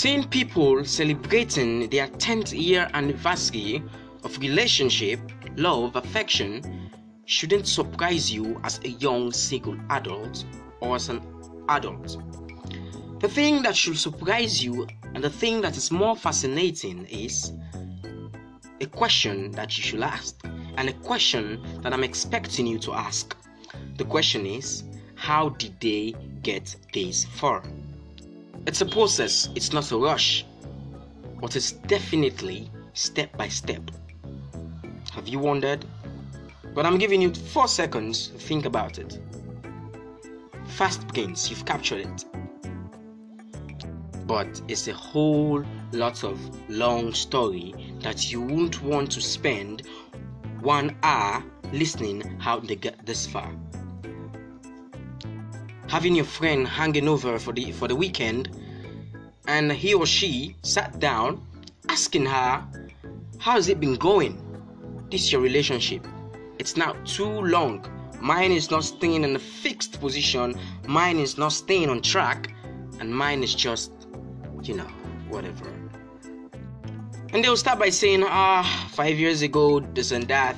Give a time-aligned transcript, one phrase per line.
[0.00, 3.82] Seeing people celebrating their 10th year anniversary
[4.24, 5.20] of relationship,
[5.58, 6.88] love, affection
[7.26, 10.46] shouldn't surprise you as a young single adult
[10.80, 11.20] or as an
[11.68, 12.16] adult.
[13.18, 17.52] The thing that should surprise you and the thing that is more fascinating is
[18.80, 20.34] a question that you should ask
[20.78, 23.36] and a question that I'm expecting you to ask.
[23.98, 24.82] The question is,
[25.16, 27.62] how did they get this far?
[28.66, 30.44] It's a process, it's not a rush,
[31.40, 33.90] but it's definitely step by step.
[35.12, 35.84] Have you wondered?
[36.74, 39.18] But I'm giving you four seconds to think about it.
[40.66, 42.24] Fast begins, you've captured it.
[44.26, 46.38] But it's a whole lot of
[46.70, 49.82] long story that you won't want to spend
[50.60, 51.42] one hour
[51.72, 53.50] listening how they get this far.
[55.90, 58.48] Having your friend hanging over for the for the weekend
[59.48, 61.44] and he or she sat down
[61.88, 62.64] asking her
[63.38, 64.38] how has it been going?
[65.10, 66.06] This is your relationship.
[66.60, 67.84] It's now too long.
[68.20, 70.54] Mine is not staying in a fixed position,
[70.86, 72.54] mine is not staying on track,
[73.00, 73.90] and mine is just,
[74.62, 74.90] you know,
[75.28, 75.72] whatever.
[77.32, 80.54] And they'll start by saying, ah, five years ago, this and that.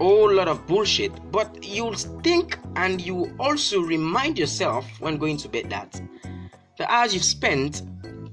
[0.00, 1.12] Whole lot of bullshit.
[1.30, 6.00] But you'll think and you also remind yourself when going to bed that
[6.78, 7.82] the hours you've spent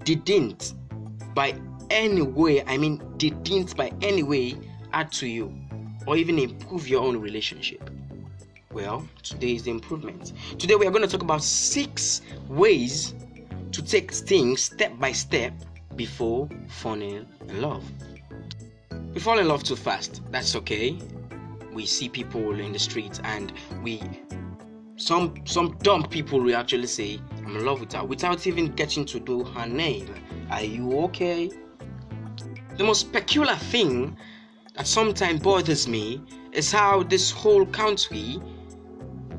[0.06, 0.74] didn't
[1.36, 1.54] by
[1.90, 4.56] any way, I mean, didn't by any way
[4.94, 5.54] add to you
[6.06, 7.90] or even improve your own relationship.
[8.72, 10.32] Well, today is the improvement.
[10.58, 13.14] Today we are going to talk about six ways
[13.74, 15.54] to take things step by step
[15.98, 17.84] before falling in love.
[19.14, 20.22] We fall in love too fast.
[20.32, 20.98] That's okay.
[21.74, 24.02] We see people in the streets and we
[24.96, 29.06] some some dumb people will actually say I'm in love with her without even getting
[29.06, 30.14] to know her name.
[30.50, 31.52] Are you okay?
[32.78, 34.18] The most peculiar thing
[34.76, 38.40] that sometimes bothers me is how this whole country,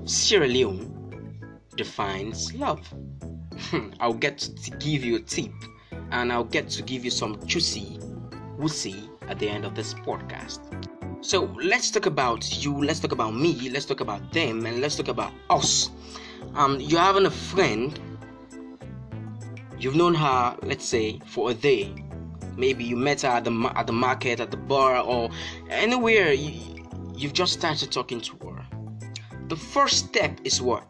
[0.05, 0.95] Sierra Leone,
[1.77, 2.93] defines love.
[4.01, 5.53] I'll get to give you a tip
[6.11, 7.99] and I'll get to give you some juicy
[8.59, 10.78] wussy at the end of this podcast.
[11.21, 14.95] So let's talk about you, let's talk about me, let's talk about them, and let's
[14.95, 15.91] talk about us.
[16.55, 17.99] Um, you're having a friend,
[19.79, 21.93] you've known her, let's say, for a day.
[22.57, 25.31] Maybe you met her at the at the market, at the bar, or
[25.71, 26.33] anywhere.
[26.33, 26.87] You,
[27.17, 28.67] you've just started talking to her.
[29.49, 30.85] The first step is what?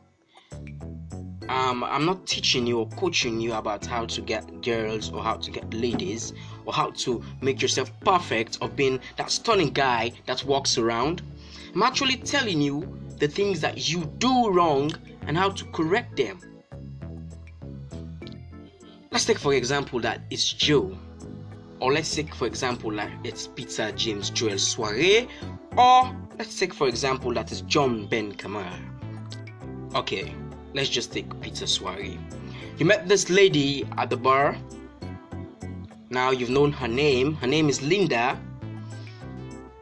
[1.48, 5.36] Um, I'm not teaching you or coaching you about how to get girls or how
[5.36, 6.34] to get ladies
[6.68, 11.22] or how to make yourself perfect of being that stunning guy that walks around.
[11.74, 12.86] I'm actually telling you
[13.16, 14.92] the things that you do wrong
[15.26, 16.38] and how to correct them.
[19.10, 20.96] Let's take for example that it's Joe.
[21.80, 25.26] Or let's take for example that it's Peter James Joel Soiree.
[25.78, 28.78] Or let's take for example that it's John Ben Kamara.
[29.94, 30.34] Okay,
[30.74, 32.18] let's just take Peter Soiree.
[32.76, 34.58] You met this lady at the bar.
[36.10, 37.34] Now you've known her name.
[37.34, 38.40] Her name is Linda.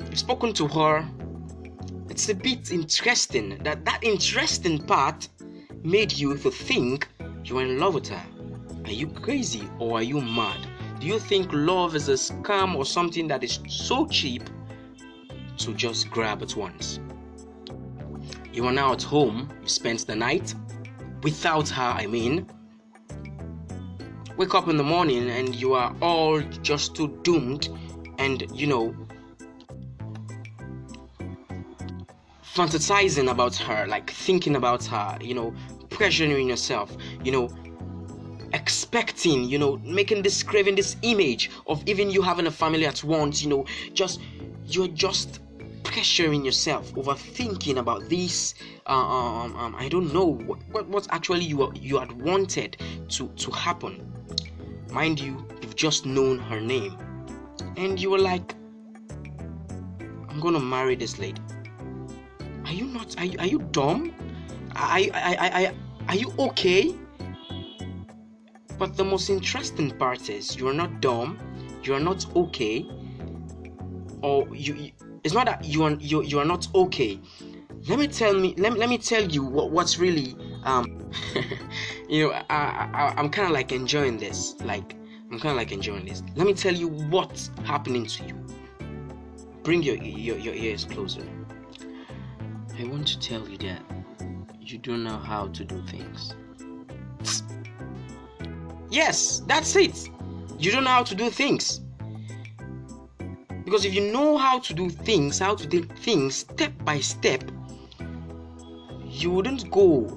[0.01, 1.09] You've spoken to her.
[2.09, 5.29] It's a bit interesting that that interesting part
[5.85, 7.07] made you to think
[7.45, 8.27] you're in love with her.
[8.87, 10.67] Are you crazy or are you mad?
[10.99, 14.43] Do you think love is a scam or something that is so cheap
[15.59, 16.99] to just grab at once?
[18.53, 20.55] You are now at home, you spent the night
[21.23, 22.49] without her, I mean.
[24.37, 27.69] Wake up in the morning and you are all just too doomed
[28.19, 28.95] and you know
[32.57, 35.55] fantasizing about her, like thinking about her, you know,
[35.91, 37.51] pressuring yourself, you know,
[38.55, 43.05] expecting, you know, making this craving this image of even you having a family at
[43.05, 44.21] once, you know, just
[44.67, 45.41] you're just
[45.97, 48.55] pressuring yourself, overthinking about this.
[48.87, 52.77] Uh, um, um, I don't know what, what, what actually you you had wanted
[53.09, 54.13] to to happen.
[54.91, 56.99] Mind you, you've just known her name,
[57.79, 58.55] and you were like,
[60.29, 61.41] "I'm gonna marry this lady."
[62.67, 63.19] Are you not?
[63.19, 64.13] Are you, are you dumb?
[64.77, 65.75] Are, I, I, I,
[66.09, 66.95] are you okay?
[68.79, 71.39] But the most interesting part is you are not dumb,
[71.83, 72.87] you are not okay,
[74.21, 74.93] or you
[75.27, 77.19] it's not that you are you, you are not okay.
[77.89, 81.11] Let me tell me let let me tell you what, what's really um
[82.09, 84.95] you know I, I I'm kind of like enjoying this like
[85.33, 86.23] I'm kind of like enjoying this.
[86.37, 88.47] Let me tell you what's happening to you.
[89.65, 91.27] Bring your your, your ears closer.
[92.79, 93.83] I want to tell you that
[94.61, 96.37] you don't know how to do things.
[98.91, 100.09] Yes, that's it.
[100.57, 101.81] You don't know how to do things.
[103.67, 107.43] Because if you know how to do things, how to do things step by step,
[109.05, 110.17] you wouldn't go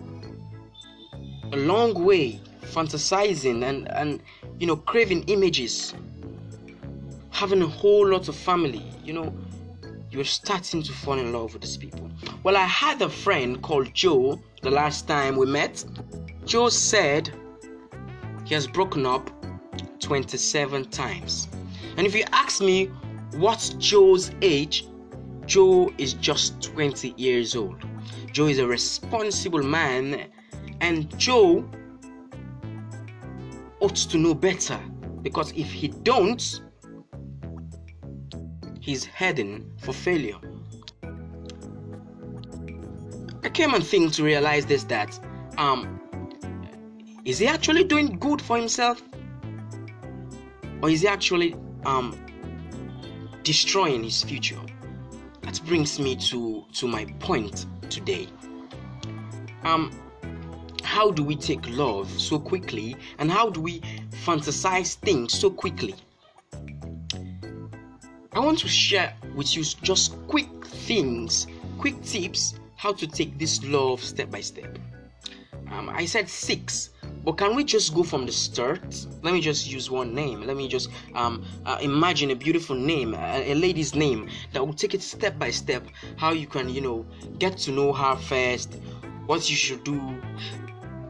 [1.51, 4.21] a long way fantasizing and, and
[4.59, 5.95] you know craving images
[7.31, 8.85] having a whole lot of family.
[9.03, 9.35] You know
[10.11, 12.07] you're starting to fall in love with these people.
[12.43, 15.83] Well i had a friend called joe the last time we met.
[16.45, 17.33] Joe said
[18.45, 19.27] he has broken up
[19.99, 21.47] 27 times.
[21.97, 22.91] And if you ask me
[23.33, 24.85] what's joe's age?
[25.45, 27.83] Joe is just 20 years old.
[28.31, 30.29] Joe is a responsible man
[30.81, 31.69] and joe
[33.79, 34.79] ought to know better
[35.21, 36.61] because if he don't
[38.79, 40.37] he's heading for failure.
[43.43, 45.19] I came and think to realize this that
[45.57, 45.99] um
[47.25, 49.01] is he actually doing good for himself?
[50.81, 51.55] Or is he actually
[51.85, 52.17] um
[53.49, 54.61] destroying his future
[55.41, 58.27] that brings me to to my point today
[59.63, 59.89] um
[60.83, 63.79] how do we take love so quickly and how do we
[64.25, 65.95] fantasize things so quickly?
[68.33, 71.47] I want to share with you just quick things,
[71.77, 74.77] quick tips how to take this love step by step.
[75.71, 76.89] Um, I said six,
[77.29, 79.05] but can we just go from the start?
[79.21, 80.41] Let me just use one name.
[80.47, 84.73] Let me just um, uh, imagine a beautiful name, a, a, lady's name that will
[84.73, 85.85] take it step by step.
[86.17, 87.05] How you can, you know,
[87.37, 88.79] get to know her first,
[89.27, 90.19] what you should do,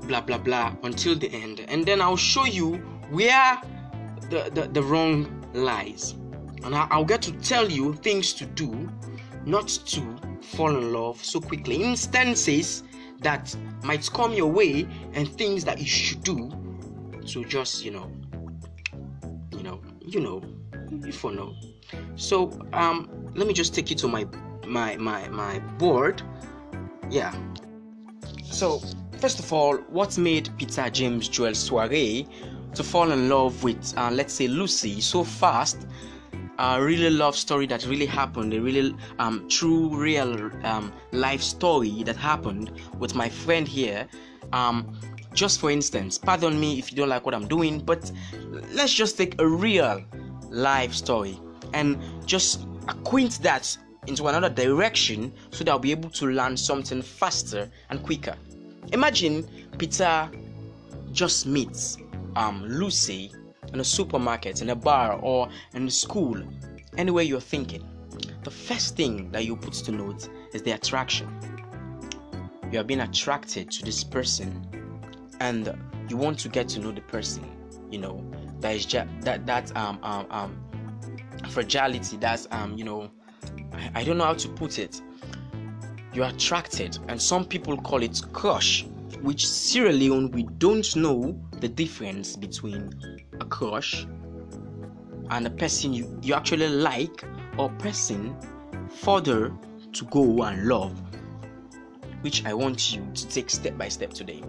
[0.10, 2.78] blah blah blah until the end and then i'll show you
[3.12, 3.62] where
[4.32, 6.16] the, the, the wrong lies
[6.64, 8.90] and i'll get to tell you things to do
[9.46, 10.02] not to
[10.42, 12.84] fall in love so quickly instances
[13.22, 16.50] that might come your way and things that you should do
[17.26, 18.12] to just you know
[19.52, 20.42] you know you know
[21.06, 21.56] you for know
[22.16, 24.26] so um let me just take you to my
[24.68, 26.22] my my my board
[27.10, 27.34] yeah
[28.44, 28.82] so
[29.20, 32.26] First of all, what made Peter James Joel Soiree
[32.74, 35.88] to fall in love with, uh, let's say, Lucy so fast?
[36.62, 42.04] A really love story that really happened, a really um, true, real um, life story
[42.04, 44.10] that happened with my friend here.
[44.52, 44.94] Um,
[45.34, 48.12] just for instance, pardon me if you don't like what I'm doing, but
[48.74, 50.04] let's just take a real
[50.50, 51.40] life story
[51.74, 53.78] and just acquaint that
[54.08, 58.36] into another direction so that I'll be able to learn something faster and quicker.
[58.92, 59.48] Imagine
[59.78, 60.30] Peter
[61.14, 61.98] just meets
[62.36, 63.32] um, Lucy
[63.74, 66.42] in a supermarket, in a bar, or in school,
[66.98, 67.84] anywhere you're thinking.
[68.44, 71.30] The first thing that you put to note is the attraction.
[72.72, 74.66] You are being attracted to this person,
[75.40, 75.78] and
[76.08, 77.46] you want to get to know the person.
[77.90, 78.24] You know
[78.60, 80.64] that is that that um um um
[81.50, 82.18] fragility.
[82.18, 83.10] That's um you know
[83.74, 85.02] I, I don't know how to put it
[86.14, 88.86] you're attracted, and some people call it crush,
[89.22, 92.92] which Sierra Leone we don't know the difference between
[93.40, 94.06] a crush
[95.32, 97.24] and a person you, you actually like
[97.58, 98.36] or person
[98.90, 99.54] further
[99.94, 101.00] to go and love
[102.22, 104.44] which i want you to take step by step today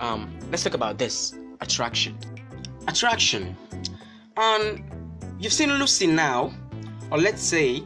[0.00, 2.16] um, let's talk about this attraction
[2.86, 3.56] attraction
[4.36, 4.82] and
[5.38, 6.52] you've seen lucy now
[7.10, 7.82] or let's say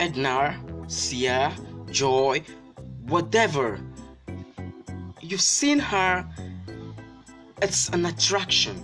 [0.00, 1.54] edna sia
[1.94, 2.42] joy,
[3.06, 3.80] whatever.
[5.20, 6.26] You've seen her,
[7.62, 8.76] it's an attraction.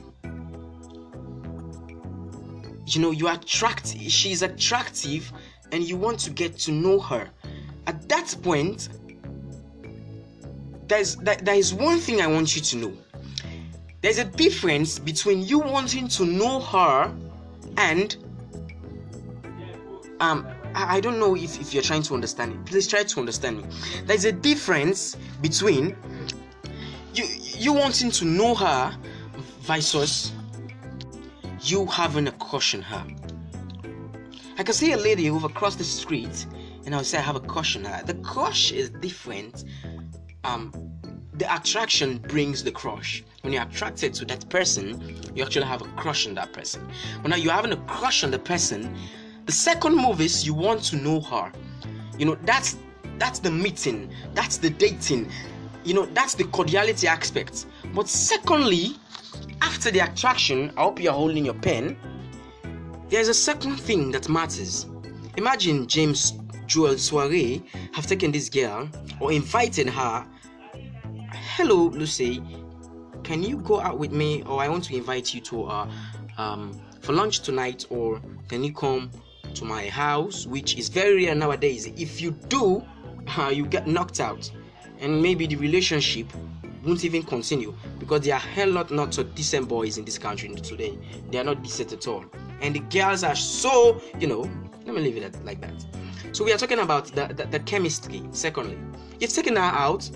[2.94, 5.32] You know, you attract, she's attractive,
[5.73, 7.28] and you want to get to know her.
[7.87, 8.88] At that point,
[10.88, 12.92] there's there is one thing I want you to know.
[14.02, 17.14] There's a difference between you wanting to know her
[17.76, 18.16] and
[20.20, 22.64] um I don't know if, if you're trying to understand it.
[22.64, 23.64] Please try to understand me.
[24.04, 25.97] There's a difference between
[27.14, 27.25] you
[27.56, 28.97] you wanting to know her
[29.62, 30.32] versus
[31.62, 33.06] you having a crush on her.
[34.58, 36.46] I can see a lady over across the street
[36.84, 38.02] and I'll say I have a crush on her.
[38.04, 39.64] The crush is different.
[40.44, 40.72] Um
[41.34, 43.24] the attraction brings the crush.
[43.40, 46.86] When you're attracted to that person, you actually have a crush on that person.
[47.24, 48.94] Now you're having a crush on the person,
[49.46, 51.50] the second move is you want to know her.
[52.18, 52.76] You know, that's
[53.18, 55.30] that's the meeting, that's the dating,
[55.84, 57.66] you know, that's the cordiality aspect.
[57.94, 58.96] But secondly,
[59.62, 61.96] after the attraction, I hope you're holding your pen.
[63.08, 64.86] There's a second thing that matters.
[65.36, 66.34] Imagine James
[66.66, 67.62] Joel Soiree
[67.92, 68.88] have taken this girl
[69.20, 70.26] or invited her.
[71.32, 72.42] Hello, Lucy.
[73.30, 75.88] can you go out with me or i want to invite you to uh
[76.38, 79.08] um for lunch tonight or can you come
[79.54, 82.82] to my house which is very rare nowadays if you do
[83.38, 84.50] uh, you get knocked out
[84.98, 86.26] and maybe the relationship
[86.84, 90.49] won't even continue because there are hell lot not so decent boys in this country
[90.54, 90.99] today.
[91.30, 92.25] They are not decent at all.
[92.60, 94.40] And the girls are so you know
[94.87, 95.84] let me leave it at, like that.
[96.32, 98.78] So we are talking about the, the, the chemistry secondly.
[99.18, 100.08] You've taken her out.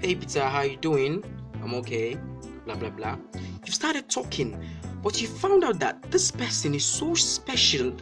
[0.00, 1.24] Hey peter how you doing?
[1.62, 2.18] I'm okay.
[2.64, 3.16] Blah blah blah.
[3.64, 4.62] You've started talking
[5.02, 7.92] but you found out that this person is so special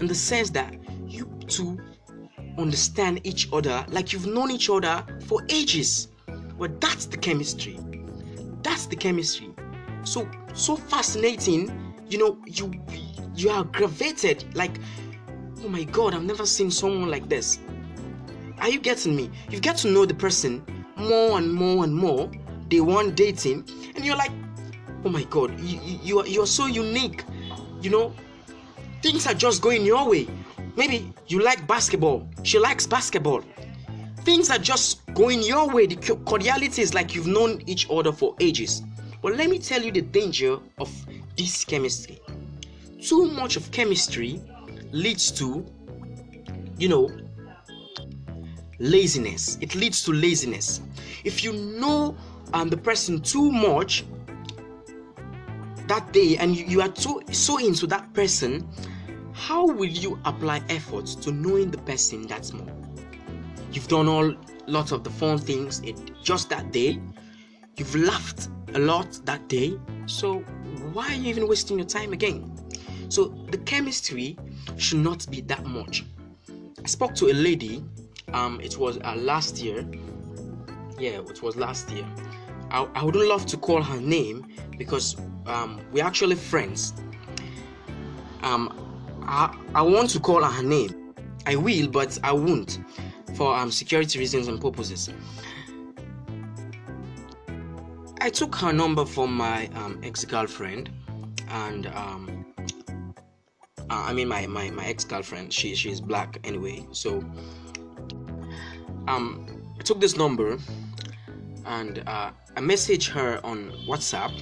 [0.00, 0.74] in the sense that
[1.06, 1.78] you two
[2.58, 6.08] understand each other like you've known each other for ages
[6.58, 7.78] well that's the chemistry.
[8.62, 9.50] That's the chemistry.
[10.04, 11.94] So so fascinating.
[12.08, 12.72] You know you
[13.34, 14.44] you are aggravated.
[14.54, 14.78] Like
[15.64, 17.58] oh my god i've never seen someone like this.
[18.58, 19.30] Are you getting me?
[19.50, 20.64] You get to know the person
[20.96, 22.30] more and more and more
[22.70, 23.68] they want dating.
[23.96, 24.32] And you're like
[25.04, 27.24] oh my god you, you, you are you're so unique.
[27.80, 28.14] You know
[29.02, 30.28] things are just going your way.
[30.76, 32.28] Maybe you like basketball.
[32.42, 33.42] She likes basketball
[34.24, 35.86] things are just going your way.
[35.86, 38.82] The cordiality is like you've known each other for ages.
[39.22, 40.90] But let me tell you the danger of
[41.36, 42.20] this chemistry.
[43.00, 44.40] Too much of chemistry
[44.92, 45.64] leads to
[46.78, 47.10] you know
[48.78, 49.58] laziness.
[49.60, 50.80] It leads to laziness.
[51.24, 52.16] If you know
[52.52, 54.04] um, the person too much
[55.86, 58.66] that day and you, you are too so into that person
[59.32, 62.73] how will you apply effort to knowing the person that's more
[63.74, 64.32] you've done all
[64.66, 65.82] lots of the fun things
[66.22, 67.00] just that day.
[67.76, 69.78] You've laughed a lot that day.
[70.06, 70.38] So
[70.92, 72.52] why are you even wasting your time again?
[73.08, 74.38] So the chemistry
[74.76, 76.04] should not be that much.
[76.82, 77.84] I spoke to a lady
[78.32, 79.84] um it was uh, last year.
[80.98, 82.06] Yeah it was last year.
[82.70, 84.46] I, I would love to call her name
[84.78, 85.16] because
[85.46, 86.94] um, we're actually friends.
[88.42, 88.80] Um
[89.26, 91.03] I, I want to call her name
[91.46, 92.78] i will but i won't
[93.34, 95.10] for um, security reasons and purposes.
[98.20, 100.90] I took her number from my um, ex-girlfriend
[101.48, 102.46] and um,
[103.78, 105.52] uh, I mean my, my, my ex-girlfriend.
[105.52, 107.18] She she's black anyway so
[109.08, 109.46] um
[109.78, 110.56] I took this number
[111.66, 114.32] and uh, I messaged her on WhatsApp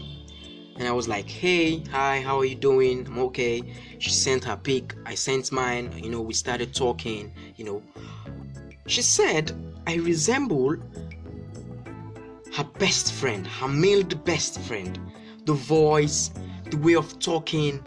[0.76, 3.06] and I was like hey hi how are you doing?
[3.06, 3.62] I'm okay.
[3.98, 7.82] She sent her pic I sent mine you know we started talking you know.
[8.86, 9.52] She said
[9.86, 10.76] I resemble
[12.54, 14.98] her best friend her male best friend.
[15.44, 16.30] The voice
[16.70, 17.82] the way of talking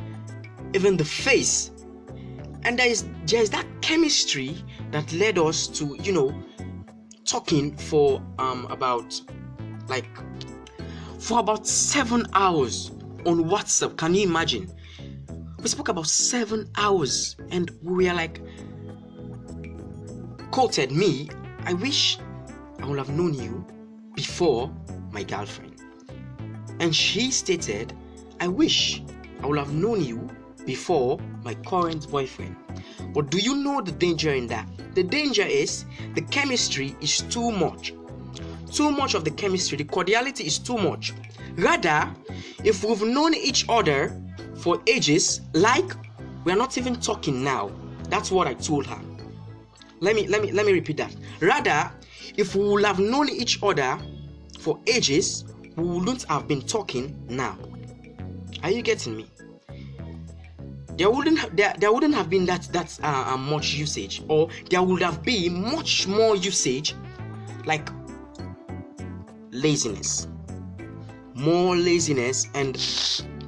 [0.74, 1.72] even the face.
[2.64, 6.34] And there is is that chemistry that led us to you know
[7.26, 9.20] talking for um about
[9.88, 10.06] like
[11.26, 12.92] for about seven hours
[13.26, 14.72] on whatsapp can you imagine
[15.60, 18.40] we spoke about seven hours and we were like
[20.52, 21.28] quoted me
[21.64, 22.20] i wish
[22.80, 23.66] i would have known you
[24.14, 24.72] before
[25.12, 25.82] my girlfriend
[26.80, 27.92] and she stated
[28.40, 29.02] i wish
[29.42, 30.30] i would have known you
[30.66, 32.56] before my current boyfriend.
[33.14, 34.68] But do you know the danger in that?
[34.94, 37.94] The danger is the chemistry is too much.
[38.76, 41.14] Too much of the chemistry, the cordiality is too much.
[41.56, 42.14] Rather,
[42.62, 44.22] if we've known each other
[44.56, 45.94] for ages, like
[46.44, 47.72] we're not even talking now,
[48.10, 49.00] that's what I told her.
[50.02, 51.16] Let me let me let me repeat that.
[51.40, 51.90] Rather,
[52.36, 53.98] if we would have known each other
[54.60, 55.46] for ages,
[55.78, 57.58] we wouldn't have been talking now.
[58.62, 59.26] Are you getting me?
[60.98, 64.82] there wouldn't there, there wouldn't have been that that uh, uh, much usage or there
[64.82, 66.96] would have been much more usage
[67.66, 67.90] like
[69.56, 70.28] laziness.
[71.34, 72.76] More laziness and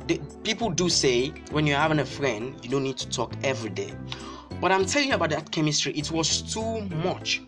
[0.08, 3.70] the, people do say when you're having a friend you don't need to talk every
[3.70, 3.94] day.
[4.60, 5.94] But i'm telling you about that chemistry.
[5.94, 7.42] It was too much.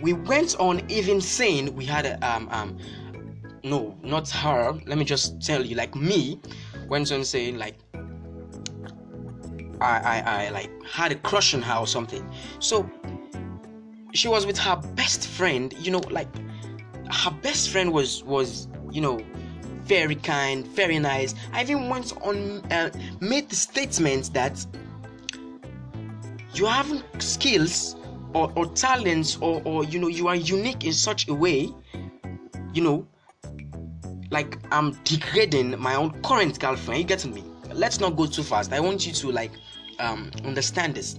[0.00, 2.78] We went on even saying we had a um um
[3.62, 4.72] no not her.
[4.86, 6.40] Let me just tell you like me
[6.88, 7.76] went on saying like
[9.80, 12.28] I, I, I like had a crush on her or something.
[12.58, 12.90] So
[14.12, 16.28] she was with her best friend, you know, like
[17.10, 19.20] her best friend was was, you know,
[19.84, 21.34] very kind, very nice.
[21.52, 22.90] I even went on uh,
[23.20, 24.64] made the statement that
[26.54, 27.96] you have skills
[28.34, 31.68] or, or talents or, or you know you are unique in such a way,
[32.72, 33.06] you know,
[34.30, 37.00] like I'm degrading my own current girlfriend.
[37.00, 37.44] You getting me?
[37.72, 38.72] Let's not go too fast.
[38.72, 39.52] I want you to like
[39.98, 41.18] um, understand this.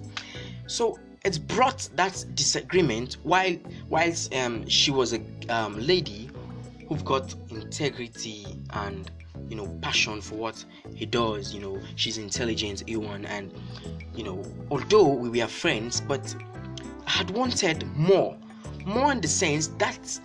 [0.67, 3.56] So it brought that disagreement while
[3.90, 6.30] whilst um, she was a um, lady
[6.88, 9.12] who've got integrity and
[9.50, 10.63] you know passion for what
[10.96, 13.54] he does you know she's intelligent a1 and
[14.16, 16.36] you know although we were friends but
[17.08, 18.38] i had wanted more.
[18.86, 20.20] More in the sense that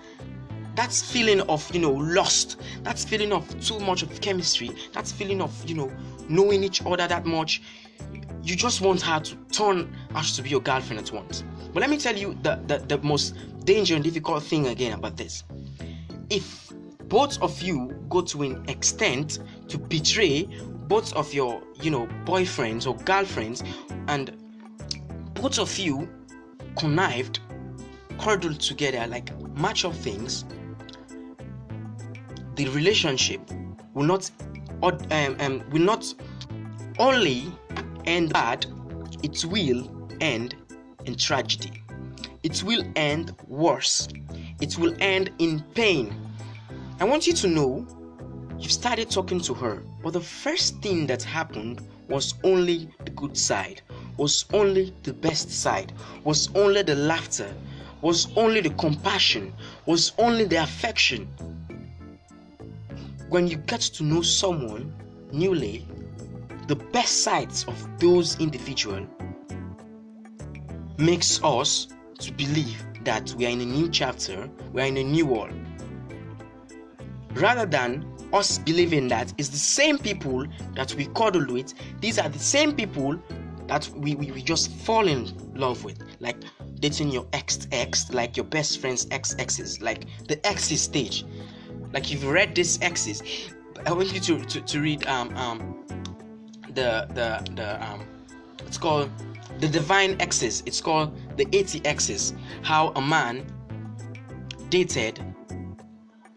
[0.77, 5.43] that's feeling of you know lost that's feeling of too much of chemistry that's feeling
[5.43, 5.93] of you know
[6.29, 7.63] knowing each other that much
[8.47, 11.43] you just want her to turn out to be your girlfriend at once.
[11.75, 13.35] But let me tell you the, the, the most
[13.65, 15.43] dangerous and difficult thing again about this.
[16.31, 16.73] If
[17.09, 20.49] both of you go to an extent to betray
[20.87, 23.65] both of your you know boyfriends or girlfriends
[24.09, 24.37] and
[25.35, 26.09] both of you
[26.77, 27.41] connived
[28.19, 30.45] cuddled together like match up things
[32.55, 33.41] the relationship
[33.95, 34.31] will not
[34.83, 36.13] um, um, will not
[36.99, 37.53] only
[38.07, 38.67] end bad
[39.23, 40.55] it will end
[41.05, 41.83] in tragedy.
[42.43, 44.09] It will end worse.
[44.61, 46.15] It will end in pain.
[47.01, 47.87] I want you to know
[48.59, 53.37] you started talking to her but the first thing that happened was only the good
[53.37, 53.83] side
[54.17, 55.93] was only the best side
[56.25, 57.53] was only the laughter
[58.03, 59.53] was only the compassion
[59.87, 61.27] was only the affection.
[63.29, 64.95] When you get to know someone
[65.33, 65.87] newly,
[66.67, 69.07] the best sides of those individuals
[70.99, 75.05] makes us to believe that we are in a new chapter, we are in a
[75.05, 75.55] new world.
[77.35, 80.45] Rather than us believing that it's the same people
[80.75, 83.17] that we cuddle with, these are the same people
[83.69, 86.03] that we, we, we just fall in love with.
[86.19, 86.37] Like
[86.81, 91.25] dating your ex ex, like your best friend's ex exes, like the exes stage.
[91.93, 93.23] Like you've read this exes,
[93.85, 95.85] I want you to, to, to read um um
[96.77, 98.07] the the the um
[98.67, 99.11] it's called
[99.59, 100.63] the divine X's.
[100.67, 102.35] It's called the 80 X's.
[102.63, 103.45] How a man
[104.69, 105.21] dated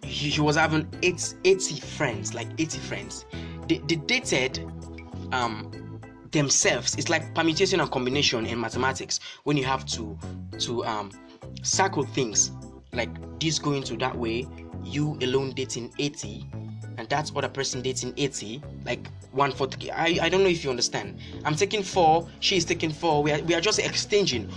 [0.04, 3.26] he, he was having 80, 80 friends, like 80 friends.
[3.68, 4.66] They, they dated
[5.32, 5.72] um
[6.32, 6.96] themselves.
[6.96, 10.18] It's like permutation and combination in mathematics when you have to
[10.60, 11.12] to um
[11.62, 12.52] circle things
[12.94, 13.10] like
[13.40, 14.48] this going to that way
[14.84, 16.46] you alone dating 80
[17.00, 20.50] and that's what a person dating 80 like one for three I, I don't know
[20.50, 21.18] if you understand.
[21.46, 23.24] I'm taking four she's taking four.
[23.24, 24.52] We are, we are just exchanging.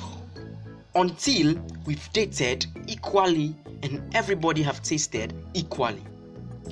[0.94, 1.55] Until
[1.87, 6.02] we've dated equally and everybody have tasted equally.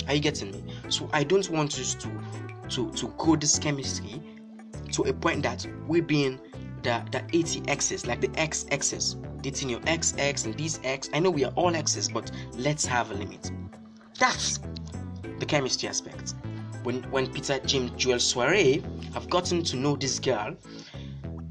[0.08, 0.62] Are you getting me?
[0.88, 2.10] So i don't want us to
[2.70, 4.20] to to go this chemistry
[4.92, 6.40] to a point that we're being
[6.82, 9.16] the the 80 x's like the x x's.
[9.40, 12.84] Dating your ex ex and these ex i know we are all exes but let's
[12.84, 13.52] have a limit.
[14.18, 14.58] That's
[15.40, 16.34] the chemistry aspect
[16.84, 20.54] when when peter jim joel soiree have gotten to know this girl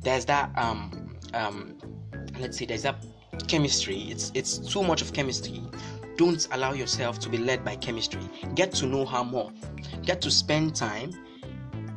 [0.01, 1.77] there's that um um
[2.39, 3.03] let's say there's that
[3.47, 4.07] chemistry.
[4.09, 5.61] It's it's too much of chemistry.
[6.17, 8.21] Don't allow yourself to be led by chemistry.
[8.55, 9.51] Get to know her more.
[10.03, 11.11] Get to spend time.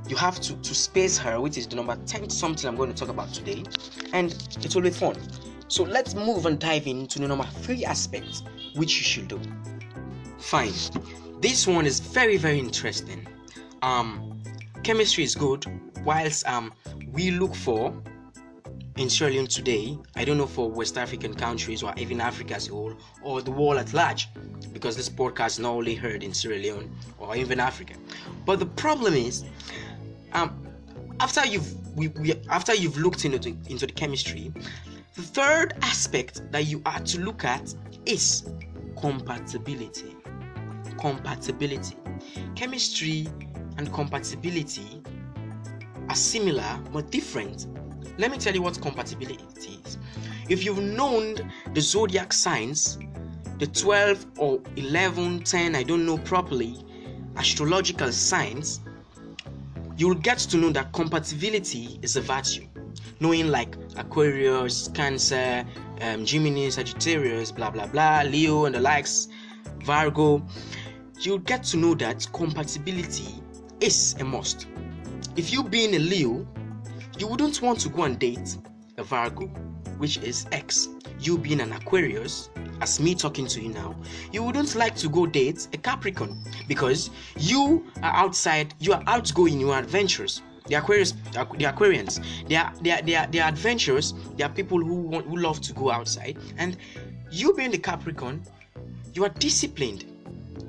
[0.08, 2.98] You have to to space her which is the number 10 something i'm going to
[2.98, 3.64] talk about today.
[4.12, 5.16] And it will be fun.
[5.68, 8.42] So let's move and dive into the number three aspect
[8.74, 9.40] which you should do.
[10.38, 10.72] Fine
[11.42, 13.26] this one is very very interesting
[13.82, 14.40] um
[14.82, 15.66] chemistry is good
[16.04, 16.72] whilst um
[17.12, 17.94] we look for
[18.96, 22.68] in Sierra Leone today, I don't know for West African countries or even Africa as
[22.68, 24.28] a whole or the world at large,
[24.72, 27.94] because this podcast is not only heard in Sierra Leone or even Africa.
[28.44, 29.44] But the problem is,
[30.34, 30.66] um,
[31.20, 34.52] after you've we, we, after you've looked into into the chemistry,
[35.14, 37.74] the third aspect that you are to look at
[38.04, 38.44] is
[39.00, 40.16] compatibility.
[41.02, 41.96] Compatibility.
[42.54, 43.26] Chemistry
[43.76, 45.02] and compatibility
[46.08, 47.66] are similar but different.
[48.18, 49.44] Let me tell you what compatibility
[49.84, 49.98] is.
[50.48, 53.00] If you've known the zodiac signs,
[53.58, 56.84] the 12 or 11, 10, I don't know properly,
[57.34, 58.80] astrological signs,
[59.96, 62.68] you'll get to know that compatibility is a virtue.
[63.18, 65.66] Knowing like Aquarius, Cancer,
[66.00, 69.26] um, Gemini, Sagittarius, blah blah blah, Leo, and the likes,
[69.84, 70.42] Virgo,
[71.24, 73.42] you'll get to know that compatibility
[73.80, 74.66] is a must.
[75.36, 76.46] If you being a Leo,
[77.18, 78.56] you wouldn't want to go and date
[78.98, 79.46] a Virgo,
[79.98, 80.88] which is X.
[81.20, 83.94] You being an Aquarius, as me talking to you now,
[84.32, 89.60] you wouldn't like to go date a Capricorn because you are outside, you are outgoing,
[89.60, 90.42] you are adventurous.
[90.66, 94.14] The Aquarius, the Aquarians, they are they are they are, they are adventurous.
[94.36, 96.38] They are people who want who love to go outside.
[96.56, 96.76] And
[97.30, 98.42] you being the Capricorn,
[99.12, 100.11] you are disciplined.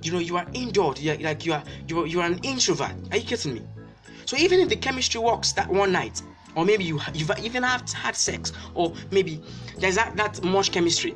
[0.04, 0.96] You know, you are indoor.
[0.98, 2.94] You are, like you are you are, you are an introvert.
[3.12, 3.62] Are you kidding me?
[4.26, 6.22] So even if the chemistry works that one night,
[6.56, 9.42] or maybe you you've even have had sex, or maybe
[9.80, 11.16] there's that, that much chemistry,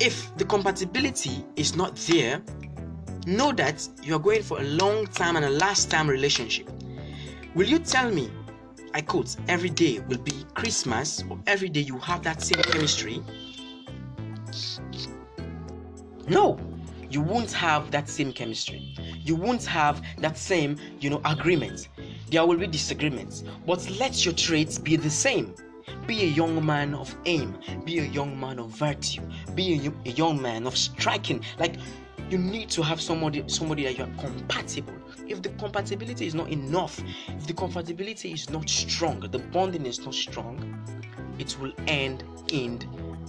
[0.00, 2.42] if the compatibility is not there
[3.26, 6.70] know that you're going for a long time and a last time relationship.
[7.54, 8.30] Will you tell me,
[8.92, 13.22] I quote, every day will be Christmas or every day you have that same chemistry?
[16.28, 16.58] No,
[17.14, 18.92] you won't have that same chemistry.
[19.22, 21.88] You won't have that same, you know, agreement.
[22.28, 25.54] There will be disagreements, but let your traits be the same.
[26.08, 27.56] Be a young man of aim.
[27.84, 29.22] Be a young man of virtue.
[29.54, 31.44] Be a, a young man of striking.
[31.60, 31.76] Like
[32.30, 34.94] you need to have somebody somebody that you are compatible.
[35.28, 40.04] If the compatibility is not enough, if the compatibility is not strong, the bonding is
[40.04, 40.58] not strong,
[41.38, 42.80] it will end in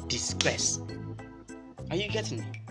[0.07, 0.79] disgrace.
[1.91, 2.64] Are you getting me?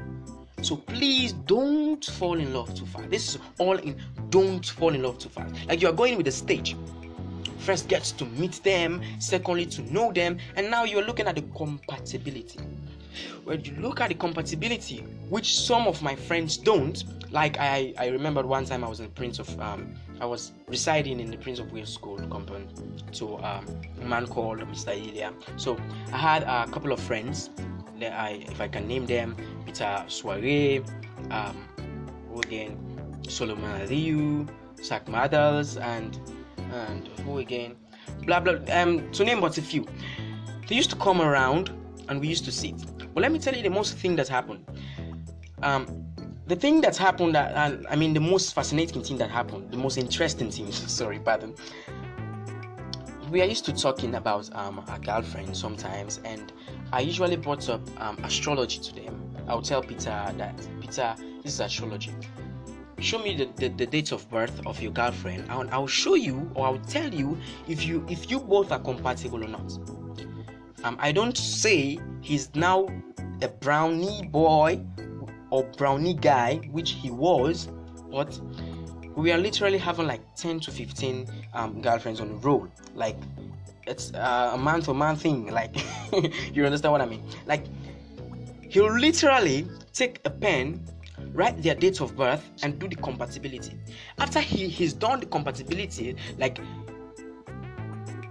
[0.64, 3.10] So please don't fall in love too fast.
[3.10, 4.00] This is all in
[4.30, 5.54] don't fall in love too fast.
[5.68, 6.74] Like you are going with the stage.
[7.58, 11.42] First get to meet them, secondly to know them, and now you're looking at the
[11.54, 12.60] compatibility.
[13.44, 18.08] When you look at the compatibility, which some of my friends don't, like I, I
[18.08, 21.58] remember one time I was in Prince of um, I was residing in the Prince
[21.58, 23.66] of Wales School compound to um,
[24.00, 24.96] a man called Mr.
[24.96, 25.34] Ilya.
[25.56, 25.76] So
[26.10, 27.50] I had a couple of friends
[28.02, 30.82] I, if I can name them, Peter Soiree,
[31.30, 31.68] um,
[32.38, 32.76] again,
[33.28, 34.48] Solomon Aliu,
[34.82, 36.18] Zach Madals, and
[36.72, 37.76] and who again,
[38.26, 38.54] blah blah.
[38.70, 39.86] Um, to name but a few.
[40.68, 41.70] They used to come around
[42.08, 42.74] and we used to sit.
[43.14, 44.64] Well, let me tell you the most thing that happened.
[45.62, 46.04] Um,
[46.46, 49.78] the thing that happened, that, and I mean the most fascinating thing that happened, the
[49.78, 50.70] most interesting thing.
[50.72, 51.54] sorry, pardon.
[53.34, 56.52] We are used to talking about um, our girlfriend sometimes, and
[56.92, 59.34] I usually brought up um, astrology to them.
[59.48, 62.14] I'll tell Peter that Peter, this is astrology.
[63.00, 66.48] Show me the, the, the date of birth of your girlfriend, and I'll show you
[66.54, 69.78] or I'll tell you if you if you both are compatible or not.
[70.84, 72.86] Um, I don't say he's now
[73.42, 74.80] a brownie boy
[75.50, 77.66] or brownie guy, which he was,
[78.12, 78.40] but
[79.16, 82.68] we are literally having like 10 to 15 um, girlfriends on the roll.
[82.94, 83.16] Like
[83.86, 85.50] it's uh, a man for man thing.
[85.50, 85.76] Like
[86.52, 87.22] you understand what I mean?
[87.46, 87.64] Like
[88.68, 90.84] he'll literally take a pen,
[91.32, 93.78] write their dates of birth, and do the compatibility.
[94.18, 96.58] After he he's done the compatibility, like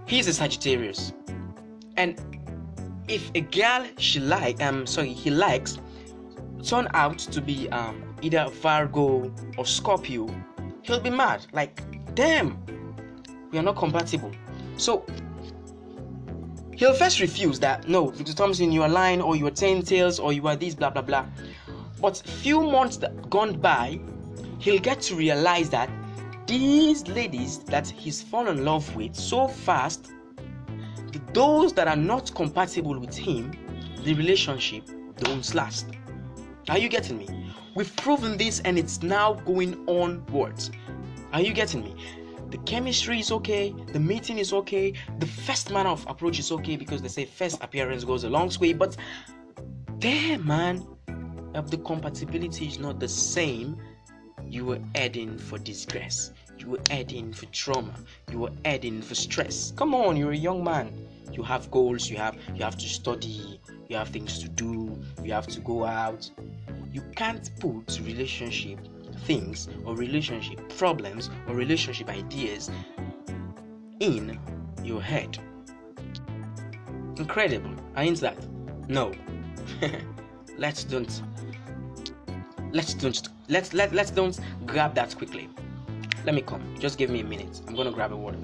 [0.06, 1.12] he's a Sagittarius,
[1.96, 2.20] and
[3.08, 5.78] if a girl she like um sorry he likes
[6.62, 10.26] turn out to be um either Virgo or Scorpio,
[10.84, 11.46] he'll be mad.
[11.52, 11.82] Like
[12.14, 12.58] damn,
[13.50, 14.32] we are not compatible.
[14.76, 15.04] So
[16.76, 20.18] He'll first refuse that no, Victor Thompson, you are lying, or you are telling tales,
[20.18, 21.24] or you are this, blah blah blah.
[22.00, 22.98] But few months
[23.30, 24.00] gone by,
[24.58, 25.88] he'll get to realize that
[26.46, 30.10] these ladies that he's fallen in love with so fast,
[31.32, 33.52] those that are not compatible with him,
[34.02, 35.86] the relationship don't last.
[36.68, 37.52] Are you getting me?
[37.74, 40.70] We've proven this and it's now going onwards.
[41.32, 41.96] Are you getting me?
[42.54, 46.76] the chemistry is okay, the meeting is okay, the first manner of approach is okay
[46.76, 48.96] because they say first appearance goes a long way, but
[49.98, 50.86] damn man,
[51.56, 53.76] if the compatibility is not the same,
[54.46, 57.92] you were adding for disgrace, you were adding for trauma,
[58.30, 59.72] you were adding for stress.
[59.74, 61.08] Come on, you're a young man.
[61.32, 65.32] You have goals, you have you have to study, you have things to do, you
[65.32, 66.30] have to go out.
[66.92, 68.78] You can't put relationship
[69.24, 72.70] things or relationship problems or relationship ideas
[74.00, 74.38] in
[74.82, 75.38] your head.
[77.16, 78.36] Incredible, ain't that?
[78.88, 79.12] No.
[80.58, 81.22] let's don't
[82.72, 85.48] let's don't let's let, let's don't grab that quickly.
[86.24, 86.62] Let me come.
[86.78, 87.60] Just give me a minute.
[87.68, 88.38] I'm gonna grab a water.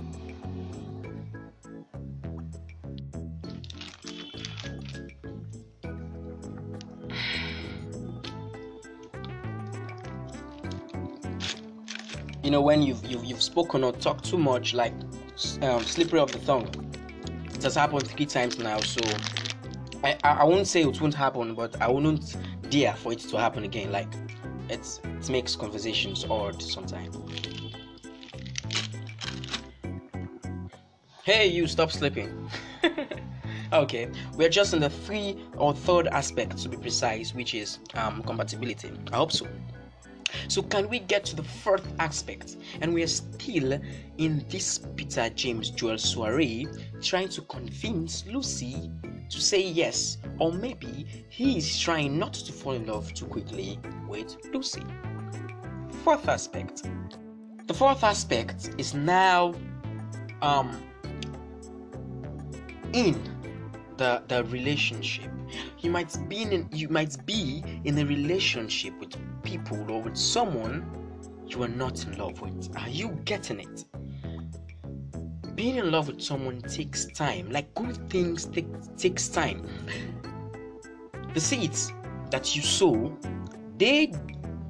[12.50, 14.92] You know when you've you've, you've spoken or talked too much like
[15.62, 16.68] um, slippery of the tongue
[17.54, 19.00] it has happened three times now so
[20.02, 22.36] I, I won't say it won't happen but i wouldn't
[22.70, 23.92] dare for it to happen again.
[23.92, 24.08] Like
[24.68, 27.16] it's it makes conversations odd sometimes.
[31.22, 32.50] Hey you stop sleeping
[33.72, 38.24] okay we're just in the three or third aspect to be precise which is um,
[38.24, 38.90] compatibility.
[39.12, 39.46] I hope so
[40.48, 42.56] so, can we get to the fourth aspect?
[42.80, 43.80] And we are still
[44.18, 46.66] in this Peter James Joel soiree
[47.00, 48.90] trying to convince Lucy
[49.30, 53.78] to say yes, or maybe he is trying not to fall in love too quickly
[54.08, 54.82] with Lucy.
[56.04, 56.82] Fourth aspect.
[57.66, 59.54] The fourth aspect is now
[60.42, 60.82] um
[62.92, 63.14] in
[63.96, 65.30] the the relationship.
[65.78, 69.14] You might be in you might be in a relationship with
[69.50, 70.88] people or with someone
[71.48, 72.70] you are not in love with.
[72.76, 73.84] Are you getting it?
[75.56, 77.50] Being in love with someone takes time.
[77.50, 79.66] Like good things take, takes time.
[81.34, 81.92] The seeds
[82.30, 83.16] that you sow,
[83.76, 84.12] they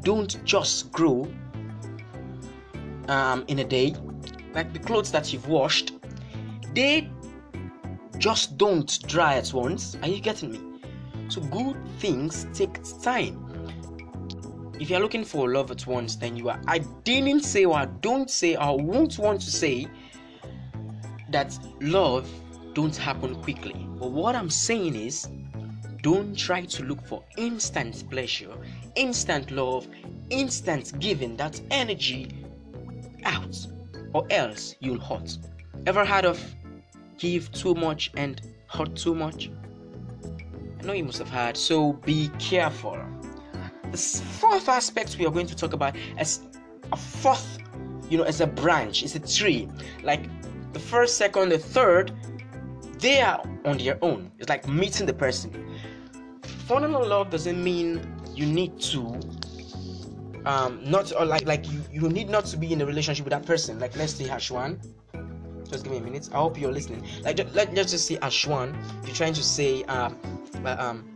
[0.02, 1.28] don't just grow
[3.08, 3.94] um, in a day.
[4.54, 5.92] Like the clothes that you've washed,
[6.74, 7.10] they
[8.16, 9.98] just don't dry at once.
[10.02, 10.60] Are you getting me?
[11.28, 13.49] So good things take time.
[14.80, 16.58] If you're looking for love at once, then you are.
[16.66, 19.86] I didn't say or I don't say or won't want to say
[21.30, 22.26] that love
[22.72, 23.86] don't happen quickly.
[23.98, 25.28] But what I'm saying is
[26.00, 28.56] don't try to look for instant pleasure,
[28.94, 29.86] instant love,
[30.30, 32.42] instant giving that energy
[33.24, 33.54] out,
[34.14, 35.36] or else you'll hurt.
[35.86, 36.42] Ever heard of
[37.18, 39.50] give too much and hurt too much?
[40.80, 42.98] I know you must have heard, so be careful.
[43.90, 46.40] The fourth aspect we are going to talk about is
[46.92, 47.58] a fourth,
[48.08, 49.68] you know, as a branch, it's a tree.
[50.02, 50.28] Like
[50.72, 52.12] the first, second, the third,
[52.98, 54.30] they are on their own.
[54.38, 55.78] It's like meeting the person.
[56.66, 58.00] Falling in love doesn't mean
[58.34, 59.18] you need to
[60.46, 63.32] um not or like like you you need not to be in a relationship with
[63.32, 64.78] that person like let's say Ashwan
[65.68, 68.74] just give me a minute I hope you're listening like let, let's just say Ashwan
[69.04, 70.16] you're trying to say um
[70.64, 71.09] uh, um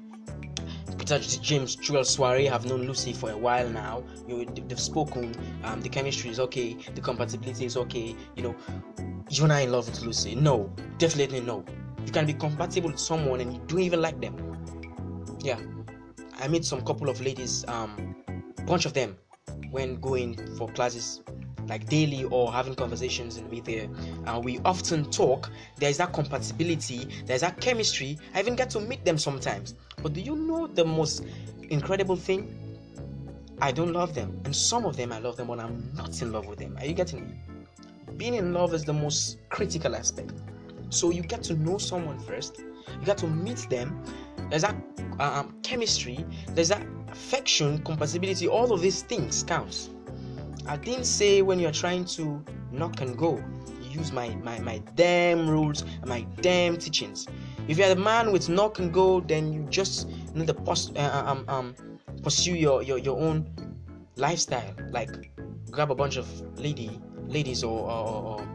[1.04, 4.02] Peter James Joel Soiree have known Lucy for a while now.
[4.26, 5.34] You they've spoken.
[5.62, 6.78] Um, the chemistry is okay.
[6.94, 8.16] The compatibility is okay.
[8.36, 8.56] You know,
[9.28, 10.34] you're not in love with Lucy.
[10.34, 11.62] No, definitely no.
[12.06, 14.34] You can be compatible with someone and you don't even like them.
[15.40, 15.60] Yeah,
[16.38, 17.66] I met some couple of ladies.
[17.68, 18.16] Um,
[18.64, 19.18] bunch of them
[19.72, 21.20] when going for classes
[21.68, 23.88] like daily or having conversations with her
[24.26, 29.02] and we often talk there's that compatibility there's that chemistry i even get to meet
[29.04, 31.24] them sometimes but do you know the most
[31.70, 32.42] incredible thing?
[33.62, 34.38] I don't love them.
[34.44, 36.76] And some of them i love them but i'm not in love with them.
[36.78, 37.34] Are you getting me?
[38.18, 40.34] Being in love is the most critical aspect.
[40.90, 42.58] So you get to know someone first.
[42.58, 44.04] You get to meet them.
[44.50, 44.76] There's that
[45.20, 46.26] um, chemistry.
[46.50, 48.46] There's that affection compatibility.
[48.46, 49.88] All of these things counts.
[50.66, 53.42] I didn't say when you're trying to knock and go,
[53.90, 57.26] use my, my, my damn rules and my damn teachings.
[57.66, 61.00] If you're the man with knock and go, then you just need to pos- uh,
[61.00, 61.74] uh, um, um,
[62.22, 63.46] pursue your, your, your own
[64.16, 64.74] lifestyle.
[64.90, 65.30] Like
[65.70, 68.48] grab a bunch of lady ladies or, or, or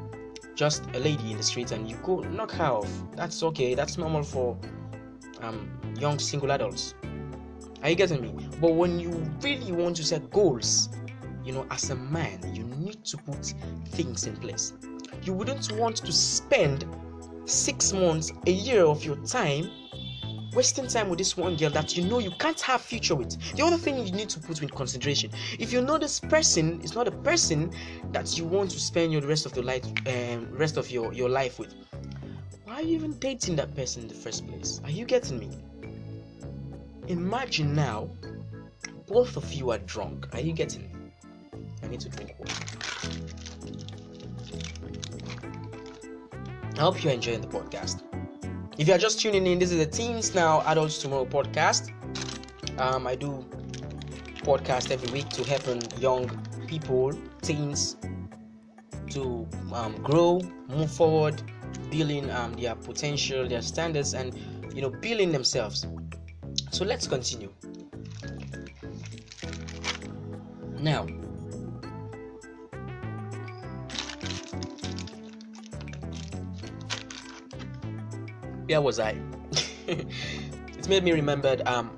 [0.56, 2.91] just a lady in the street and you go knock her off.
[3.15, 3.74] That's okay.
[3.74, 4.58] That's normal for
[5.41, 5.69] um,
[6.00, 6.93] young single adults.
[7.82, 8.48] Are you getting me?
[8.60, 10.89] But when you really want to set goals
[11.50, 13.54] you know, as a man, you need to put
[13.88, 14.74] things in place.
[15.24, 16.86] You wouldn't want to spend
[17.50, 19.70] six months, a year of your time
[20.54, 23.38] wasting time with this one girl that you know you can't have future with.
[23.56, 26.96] The other thing you need to put in consideration, if you know this person is
[26.96, 27.72] not a person
[28.12, 31.30] that you want to spend your rest of your life, um, rest of your your
[31.30, 31.74] life with,
[32.66, 34.82] why are you even dating that person in the first place?
[34.84, 35.50] Are you getting me?
[37.08, 38.10] Imagine now,
[39.08, 40.28] both of you are drunk.
[40.34, 40.90] Are you getting me?
[41.84, 43.49] I need to drink water.
[46.80, 48.04] I hope you're enjoying the podcast.
[48.78, 51.92] If you're just tuning in, this is the Teens Now Adults Tomorrow podcast.
[52.80, 53.46] Um, I do
[54.44, 55.68] podcast every week to help
[56.00, 56.30] young
[56.68, 57.12] people,
[57.42, 57.98] teens,
[59.10, 60.39] to um, grow,
[60.70, 61.44] move forward,
[61.92, 64.34] building um, their potential, their standards, and
[64.74, 65.86] you know, building themselves.
[66.72, 67.52] So let's continue.
[70.80, 71.06] Now,
[78.70, 79.18] where was I?
[79.88, 81.98] it made me remember um,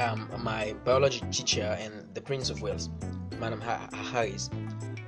[0.00, 2.90] um, my biology teacher and the Prince of Wales,
[3.38, 4.50] Madam Harris.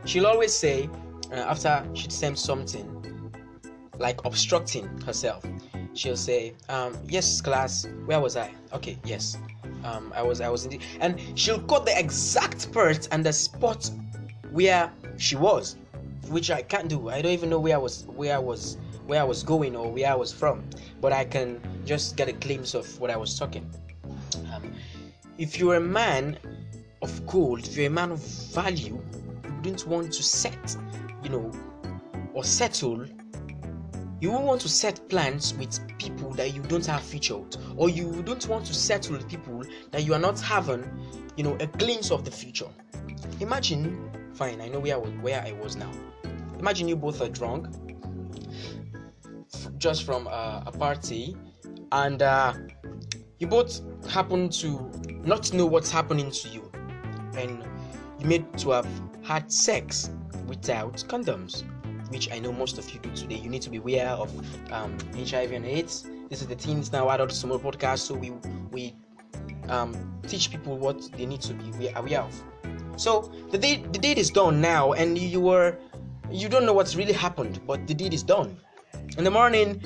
[0.05, 0.89] She'll always say,
[1.33, 2.87] uh, after she'd send something,
[3.99, 5.45] like obstructing herself,
[5.95, 8.55] she'll say, um, "Yes, class, where was I?
[8.73, 9.39] Okay, yes,
[9.83, 13.33] um, I was, I was in the," and she'll quote the exact part and the
[13.33, 13.91] spot
[14.53, 15.77] where she was,
[16.29, 17.09] which I can't do.
[17.09, 18.77] I don't even know where I was, where I was
[19.11, 20.63] where I was going or where I was from,
[21.01, 23.69] but I can just get a glimpse of what I was talking.
[24.55, 24.73] Um,
[25.37, 26.39] if you're a man
[27.03, 28.21] of gold, if you're a man of
[28.55, 29.03] value,
[29.45, 30.77] you wouldn't want to set,
[31.25, 31.51] you know,
[32.35, 33.05] or settle.
[34.21, 38.23] You won't want to set plans with people that you don't have with, or you
[38.23, 40.89] don't want to settle with people that you are not having,
[41.35, 42.69] you know, a glimpse of the future.
[43.41, 45.91] Imagine, fine, I know where I was, where I was now.
[46.61, 47.67] Imagine you both are drunk
[49.79, 51.37] just from uh, a party
[51.93, 52.53] and uh,
[53.39, 54.91] you both happen to
[55.25, 56.71] not know what's happening to you
[57.37, 57.65] and
[58.19, 58.87] you made to have
[59.23, 60.11] had sex
[60.47, 61.65] without condoms,
[62.11, 63.37] which I know most of you do today.
[63.37, 64.31] You need to be aware of
[64.73, 66.09] um, HIV and AIDS.
[66.29, 68.31] This is the Teens Now Adults Tomorrow podcast, so we
[68.71, 68.95] we
[69.69, 72.43] um, teach people what they need to be aware of.
[72.97, 75.79] So the date the date is done now, and you were
[76.31, 78.57] you don't know what's really happened, but the deed is done.
[79.17, 79.83] In the morning,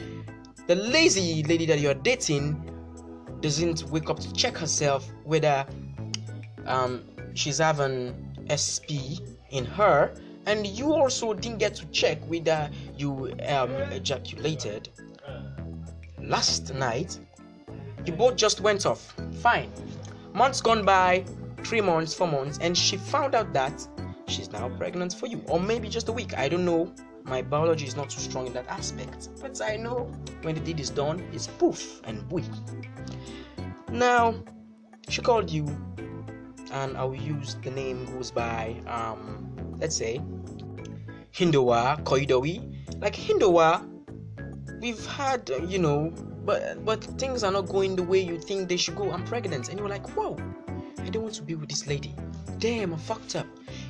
[0.66, 2.70] the lazy lady that you're dating
[3.40, 5.66] doesn't wake up to check herself whether
[6.66, 8.14] um, she's having
[8.48, 10.14] SP in her,
[10.46, 14.88] and you also didn't get to check whether you um, ejaculated
[16.22, 17.18] last night.
[18.04, 19.14] You both just went off.
[19.40, 19.72] Fine.
[20.34, 21.24] Months gone by,
[21.62, 23.86] three months, four months, and she found out that
[24.26, 26.36] she's now pregnant for you, or maybe just a week.
[26.36, 26.92] I don't know.
[27.24, 30.10] My biology is not too strong in that aspect, but I know
[30.42, 32.44] when the deed is done, it's poof and bui.
[33.90, 34.34] Now,
[35.08, 35.66] she called you,
[36.70, 39.48] and I will use the name goes by, um,
[39.80, 40.20] let's say,
[41.32, 43.00] Hindowa Koidowi.
[43.00, 43.88] Like Hindowa,
[44.82, 46.12] we've had, you know,
[46.44, 49.10] but but things are not going the way you think they should go.
[49.10, 50.36] I'm pregnant, and you're like, whoa,
[50.98, 52.14] I don't want to be with this lady.
[52.58, 53.46] Damn, I'm fucked up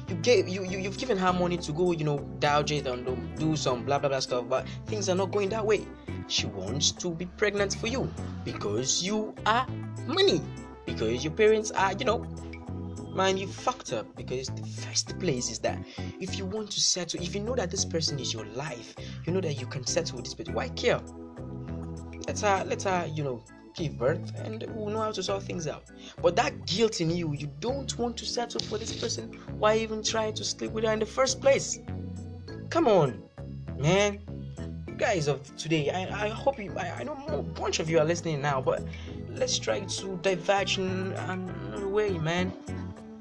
[0.08, 3.06] you gave you, you you've given her money to go you know dodge it and
[3.08, 5.86] um, do some blah blah blah stuff but things are not going that way.
[6.26, 8.10] She wants to be pregnant for you
[8.44, 9.66] because you are
[10.06, 10.40] money
[10.86, 12.26] because your parents are you know
[13.14, 15.78] man you fucked up because the first place is that
[16.20, 19.32] if you want to settle if you know that this person is your life you
[19.32, 20.54] know that you can settle with this person.
[20.54, 21.00] Why care?
[22.26, 25.66] Let her let her you know give birth and will know how to sort things
[25.66, 25.84] out.
[26.22, 29.32] But that guilt in you, you don't want to settle for this person.
[29.58, 31.80] Why even try to sleep with her in the first place?
[32.70, 33.22] Come on,
[33.76, 34.20] man.
[34.96, 38.04] Guys of today, I, I hope you, I, I know a bunch of you are
[38.04, 38.84] listening now, but
[39.30, 42.52] let's try to diverge in another way, man.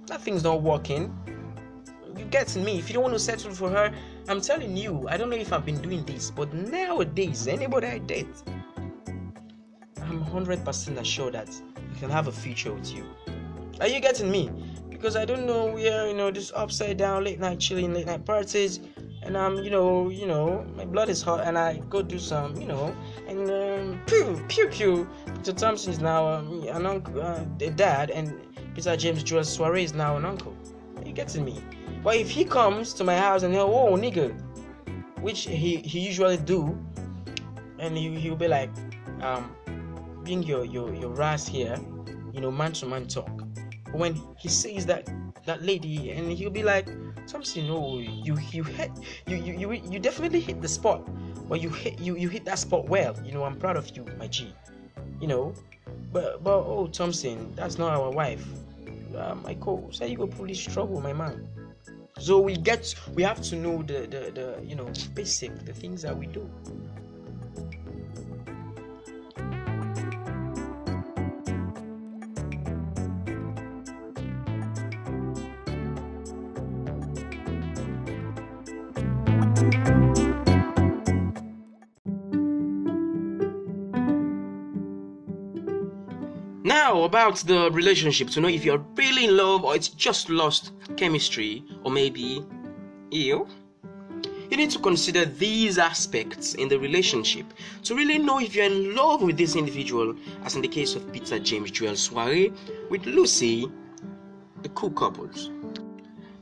[0.08, 1.16] Nothing's not working.
[2.16, 2.78] You get me?
[2.78, 3.92] If you don't want to settle for her,
[4.28, 7.98] I'm telling you, I don't know if I've been doing this, but nowadays, anybody I
[7.98, 8.44] date,
[10.13, 13.04] I'm 100% assured that you can have a future with you.
[13.82, 14.52] Are you getting me?
[14.89, 18.26] Because I don't know where, you know, this upside down late night chilling, late night
[18.26, 18.80] parties,
[19.23, 22.56] and I'm, you know, you know, my blood is hot, and I go do some,
[22.58, 22.95] you know,
[23.28, 25.08] and um, pew pew pew.
[25.38, 28.39] Peter Thompson is now um, an uncle, uh, a dad, and
[28.76, 30.56] Peter James Joel Soiree is now an uncle.
[30.97, 31.60] Are you getting me?
[32.04, 34.39] But if he comes to my house and he'll, oh nigga,
[35.21, 36.78] which he he usually do,
[37.80, 38.69] and he he'll be like,
[39.21, 39.56] um,
[40.24, 41.78] bring your your your ras here,
[42.34, 43.32] you know, man to man talk.
[43.86, 45.10] But when he sees that
[45.46, 46.88] that lady, and he'll be like,
[47.26, 48.92] something, oh, you you hit
[49.28, 51.08] you you you, you definitely hit the spot,
[51.48, 53.16] but you hit you you hit that spot well.
[53.24, 54.54] You know, I'm proud of you, my G.
[55.20, 55.54] You know,
[56.12, 58.46] but but oh Thompson, that's not our wife.
[59.16, 61.48] Uh, my co, say you go police trouble, my man.
[62.20, 66.02] So we get we have to know the the, the you know basic the things
[66.02, 66.50] that we do.
[87.04, 91.62] About the relationship to know if you're really in love or it's just lost chemistry
[91.84, 92.46] or maybe
[93.12, 93.50] ill.
[94.50, 97.46] You need to consider these aspects in the relationship
[97.84, 101.12] to really know if you're in love with this individual, as in the case of
[101.12, 102.54] Peter James Joel Soiree
[102.89, 103.70] with Lucy,
[104.62, 105.52] the cool couples.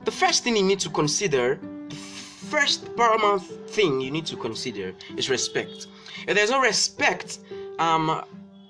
[0.06, 4.94] The first thing you need to consider the first paramount thing you need to consider
[5.18, 5.88] is respect.
[6.28, 7.40] If there's no respect,
[7.80, 8.24] um,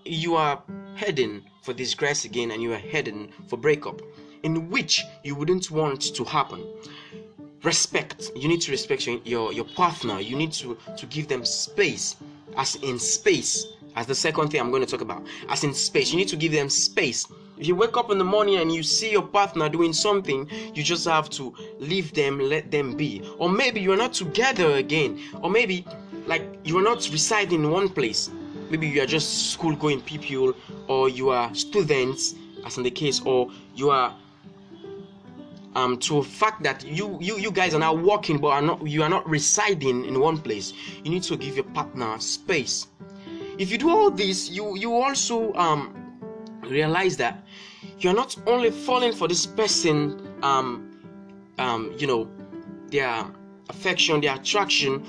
[0.05, 0.63] you are
[0.95, 4.01] heading for disgrace again and you are heading for breakup,
[4.43, 6.65] in which you wouldn't want to happen.
[7.63, 8.31] Respect.
[8.35, 10.19] You need to respect your, your, your partner.
[10.19, 12.15] You need to, to give them space,
[12.57, 13.67] as in space.
[13.95, 16.37] As the second thing I'm going to talk about, as in space, you need to
[16.37, 17.27] give them space
[17.61, 20.81] if you wake up in the morning and you see your partner doing something, you
[20.81, 23.21] just have to leave them, let them be.
[23.37, 25.19] Or maybe you're not together again.
[25.43, 25.85] Or maybe
[26.25, 28.31] like you're not residing in one place.
[28.71, 30.53] Maybe you are just school going people,
[30.87, 34.15] or you are students, as in the case, or you are
[35.75, 38.85] um to a fact that you you you guys are now working but are not
[38.85, 42.87] you are not residing in one place you need to give your partner space
[43.57, 45.95] if you do all this you you also um
[46.63, 47.41] realize that
[47.99, 50.91] you're not only falling for this person, um,
[51.57, 52.29] um, you know,
[52.87, 53.25] their
[53.69, 55.03] affection, their attraction.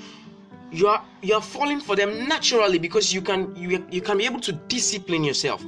[0.73, 4.25] You are you are falling for them naturally because you can you you can be
[4.25, 5.63] able to discipline yourself.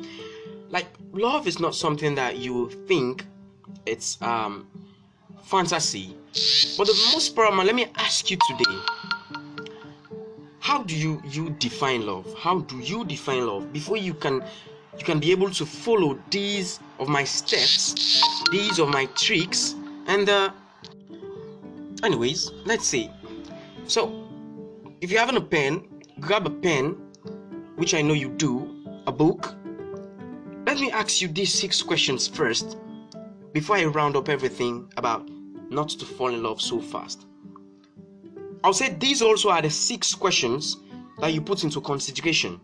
[0.70, 3.24] Like love is not something that you think
[3.86, 4.68] it's um
[5.44, 6.18] fantasy.
[6.78, 8.76] But the most paramount, let me ask you today
[10.66, 14.44] how do you you define love how do you define love before you can
[14.98, 17.94] you can be able to follow these of my steps
[18.50, 19.76] these of my tricks
[20.08, 20.50] and uh
[22.04, 23.12] anyways let's see
[23.86, 24.25] so
[25.06, 25.84] if you have a pen
[26.20, 26.96] grab a pen
[27.76, 28.52] which i know you do
[29.06, 29.54] a book
[30.66, 32.78] let me ask you these six questions first
[33.54, 35.30] before i round up everything about
[35.70, 37.28] not to fall in love so fast
[38.64, 40.78] I'll say these also are the six questions
[41.20, 42.60] that you put into consideration.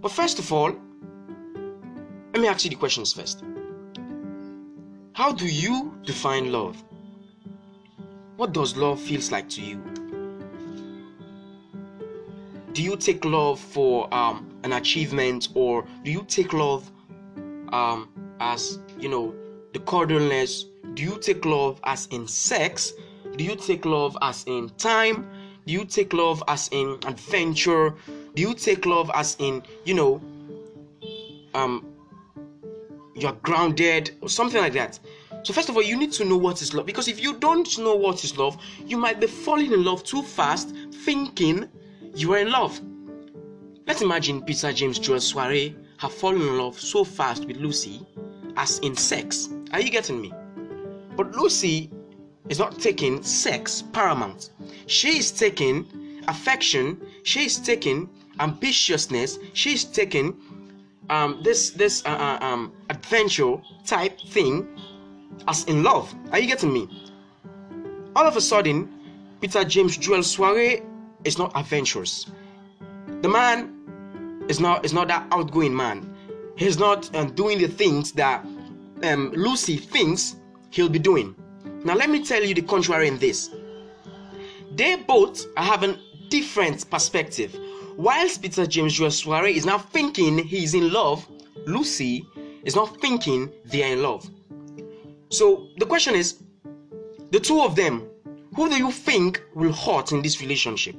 [0.00, 0.74] But first of all,
[2.32, 3.44] let me ask you the questions first.
[5.12, 6.82] How do you define love?
[8.38, 10.07] What does love feels like to you?
[12.78, 16.88] Do you take love for um, an achievement, or do you take love
[17.72, 18.08] um,
[18.38, 19.34] as you know
[19.72, 20.62] the cordialness?
[20.94, 22.92] Do you take love as in sex?
[23.36, 25.28] Do you take love as in time?
[25.66, 27.96] Do you take love as in adventure?
[28.36, 30.22] Do you take love as in, you know,
[31.54, 31.84] um,
[33.16, 35.00] you're grounded or something like that?
[35.42, 37.76] So, first of all, you need to know what is love because if you don't
[37.80, 38.56] know what is love,
[38.86, 41.68] you might be falling in love too fast, thinking
[42.18, 42.80] you are in love.
[43.86, 48.04] Let's imagine Peter James Joel Soiree have fallen in love so fast with Lucy
[48.56, 49.48] as in sex.
[49.72, 50.32] Are you getting me?
[51.16, 51.90] But Lucy
[52.48, 54.50] is not taking sex paramount.
[54.86, 55.86] She is taking
[56.26, 57.00] affection.
[57.22, 58.08] She is taking
[58.40, 59.38] ambitiousness.
[59.52, 60.36] She is taking
[61.10, 63.56] um, this this uh, uh, um, adventure
[63.86, 64.66] type thing
[65.46, 66.12] as in love.
[66.32, 66.88] Are you getting me?
[68.16, 68.88] All of a sudden,
[69.40, 70.82] Peter James Joel Soiree
[71.28, 72.26] is not adventurous.
[73.22, 76.14] The man is not is not that outgoing man.
[76.56, 78.44] He's not um, doing the things that
[79.04, 80.36] um, Lucy thinks
[80.70, 81.36] he'll be doing.
[81.84, 83.50] Now, let me tell you the contrary in this.
[84.74, 85.96] They both are having
[86.28, 87.56] different perspective.
[87.96, 91.26] Whilst Peter James Soiree is now thinking he's in love,
[91.66, 92.24] Lucy
[92.64, 94.28] is not thinking they are in love.
[95.30, 96.42] So the question is,
[97.30, 98.08] the two of them,
[98.56, 100.96] who do you think will hurt in this relationship?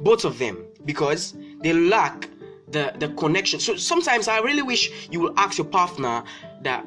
[0.00, 2.28] Both of them, because they lack
[2.68, 3.60] the, the connection.
[3.60, 6.24] So sometimes I really wish you will ask your partner
[6.62, 6.84] that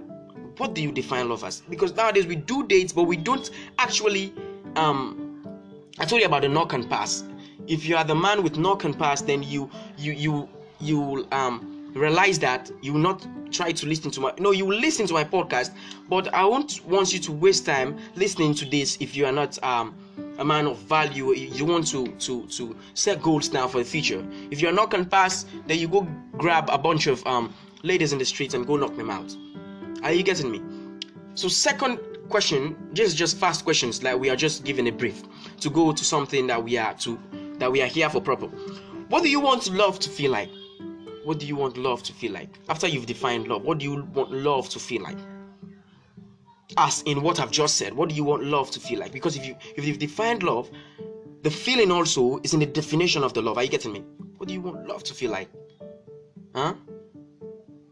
[0.57, 1.61] what do you define love as?
[1.61, 4.33] Because nowadays we do dates, but we don't actually.
[4.75, 5.23] Um,
[5.99, 7.23] I told you about the knock and pass.
[7.67, 10.49] If you are the man with knock and pass, then you you you
[10.79, 14.65] you will um realize that you will not try to listen to my no you
[14.65, 15.71] will listen to my podcast
[16.09, 19.61] but i won't want you to waste time listening to this if you are not
[19.63, 19.95] um
[20.39, 24.25] a man of value you want to to to set goals now for the future
[24.51, 27.53] if you're not can pass then you go grab a bunch of um
[27.83, 29.35] ladies in the streets and go knock them out
[30.03, 30.61] are you getting me?
[31.35, 31.99] So, second
[32.29, 35.23] question, just just fast questions, like we are just giving a brief
[35.59, 37.19] to go to something that we are to
[37.57, 38.47] that we are here for proper.
[39.09, 40.49] What do you want love to feel like?
[41.23, 42.59] What do you want love to feel like?
[42.69, 45.17] After you've defined love, what do you want love to feel like?
[46.75, 49.13] As in what I've just said, what do you want love to feel like?
[49.13, 50.69] Because if you if you've defined love,
[51.43, 53.57] the feeling also is in the definition of the love.
[53.57, 54.03] Are you getting me?
[54.37, 55.49] What do you want love to feel like?
[56.53, 56.73] Huh?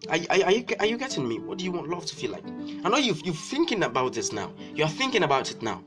[0.10, 1.40] Are, are, are, you, are you getting me?
[1.40, 2.46] What do you want love to feel like?
[2.84, 4.54] I know you've, you're thinking about this now.
[4.76, 5.84] You're thinking about it now.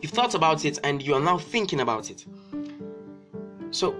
[0.00, 2.24] You've thought about it and you are now thinking about it.
[3.70, 3.96] So,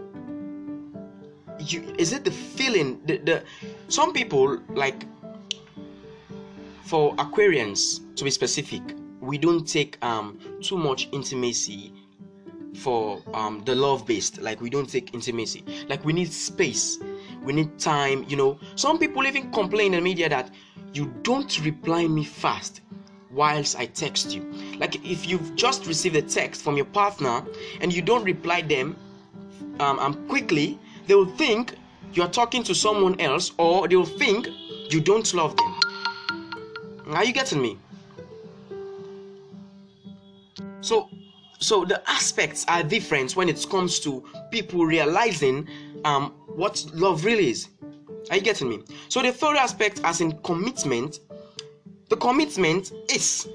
[1.58, 3.00] you, is it the feeling?
[3.06, 3.42] The, the
[3.88, 5.04] Some people, like,
[6.88, 8.82] for Aquarians to be specific,
[9.20, 11.92] we don't take um, too much intimacy
[12.74, 14.40] for um, the love based.
[14.40, 15.64] Like, we don't take intimacy.
[15.88, 16.98] Like, we need space
[17.42, 20.50] we need time you know some people even complain in the media that
[20.92, 22.82] you don't reply me fast
[23.30, 24.42] whilst i text you
[24.78, 27.42] like if you've just received a text from your partner
[27.80, 28.96] and you don't reply them
[29.80, 31.74] um, um quickly they will think
[32.12, 34.48] you're talking to someone else or they'll think
[34.90, 35.77] you don't love them
[37.16, 37.78] are you getting me
[40.80, 41.08] so
[41.60, 45.66] so the aspects are different when it comes to people realizing
[46.04, 47.68] um what love really is.
[48.30, 48.82] Are you getting me?
[49.08, 51.20] So the third aspect, as in commitment,
[52.08, 53.48] the commitment is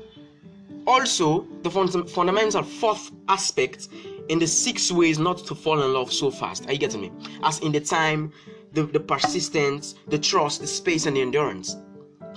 [0.88, 3.90] also the fundamental fourth aspect
[4.30, 6.66] in the six ways not to fall in love so fast.
[6.68, 7.12] Are you getting me?
[7.44, 8.32] As in the time,
[8.72, 11.76] the, the persistence, the trust, the space, and the endurance.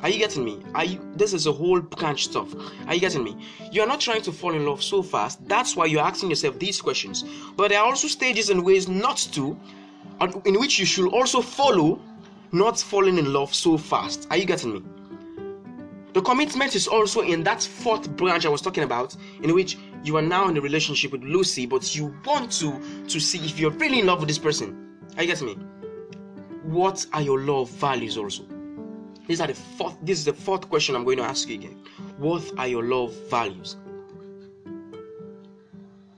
[0.02, 0.62] Are you getting me?
[0.74, 2.54] Are you this is a whole branch stuff.
[2.86, 3.36] Are you getting me?
[3.72, 5.46] You are not trying to fall in love so fast.
[5.48, 7.24] That's why you're asking yourself these questions.
[7.56, 9.58] But there are also stages and ways not to
[10.44, 12.00] in which you should also follow
[12.52, 14.26] not falling in love so fast.
[14.30, 14.82] Are you getting me?
[16.14, 20.16] The commitment is also in that fourth branch I was talking about, in which you
[20.16, 23.72] are now in a relationship with Lucy, but you want to to see if you're
[23.72, 24.96] really in love with this person.
[25.16, 25.54] Are you getting me?
[26.62, 28.44] What are your love values also?
[29.26, 29.96] These are the fourth.
[30.02, 31.82] This is the fourth question I'm going to ask you again.
[32.18, 33.76] What are your love values?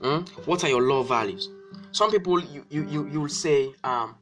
[0.01, 0.19] Hmm?
[0.45, 1.49] What are your love values?
[1.91, 4.15] Some people you you you, you will say um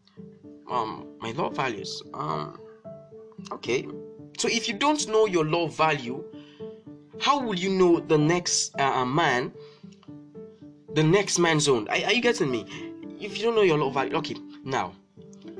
[0.69, 2.59] um my love values um
[3.51, 3.87] okay
[4.37, 6.23] so if you don't know your love value
[7.19, 9.51] how will you know the next uh, uh man
[10.93, 12.65] the next man's own are, are you getting me
[13.19, 14.93] if you don't know your love value okay now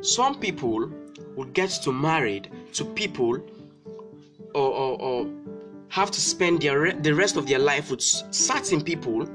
[0.02, 0.92] some people
[1.36, 3.40] will get to married to people
[4.54, 5.28] or, or, or
[5.90, 9.28] have to spend their the rest of their life with certain people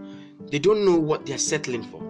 [0.51, 2.03] they don't know what they're settling for.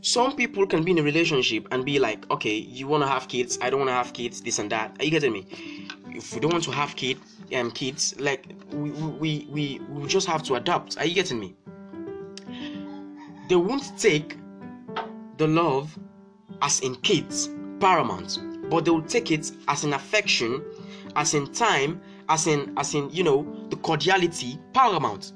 [0.00, 3.28] Some people can be in a relationship and be like okay you want to have
[3.28, 4.96] kids i don't want to have kids this and that.
[4.98, 5.46] Are you getting me?
[6.10, 7.18] If we don't want to have kid
[7.54, 10.98] um kids like we we we, we just have to adopt.
[10.98, 11.54] Are you getting me?
[13.48, 14.36] They won't take
[15.38, 15.96] the love
[16.62, 17.50] as in kids
[17.80, 18.38] paramount
[18.70, 20.62] but they will take it as an affection
[21.14, 25.32] as in time as in as in you know the cordiality paramount.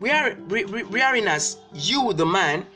[0.00, 2.66] We are we, are in as you the man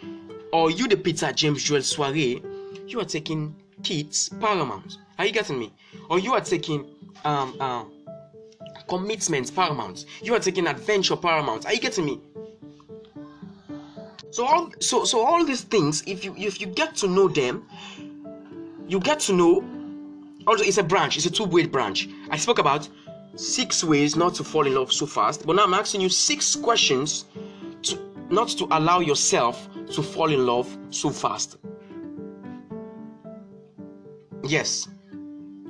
[0.53, 2.43] or you the Peter James Joel Soiree
[2.87, 4.99] you are taking kids paramount.
[5.19, 5.73] Are you getting me?
[6.11, 6.87] Or you are taking
[7.25, 7.85] um uh,
[8.89, 10.05] commitment paramount.
[10.23, 11.67] You are taking adventure paramount.
[11.67, 12.21] Are you getting me?
[14.31, 17.69] So all so so all these things if you if you get to know them
[18.87, 19.65] you get to know
[20.47, 22.09] also it's a branch it's a two-way branch.
[22.31, 22.89] I spoke about
[23.37, 26.55] six ways not to fall in love so fast but now i'm asking you six
[26.55, 27.25] questions
[27.83, 27.99] to
[28.31, 31.59] not to allow yourself to fall in love so fast.
[34.43, 34.89] Yes.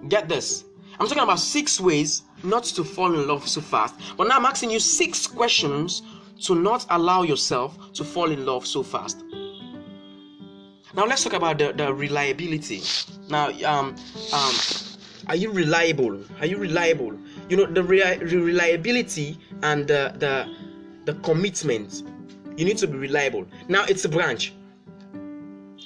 [0.09, 0.65] Get this.
[0.99, 4.45] I'm talking about six ways not to fall in love so fast but now i'm
[4.45, 6.03] asking you six questions
[6.43, 9.25] to not allow yourself to fall in love so fast
[10.97, 12.83] now let's talk about the, the reliability.
[13.29, 13.97] Now, um,
[14.33, 14.55] um,
[15.27, 16.21] are you reliable?
[16.41, 17.19] Are you reliable?
[17.49, 20.55] You know the rea- reliability and the, the
[21.05, 22.03] the commitment.
[22.57, 23.47] You need to be reliable.
[23.69, 24.53] Now it's a branch.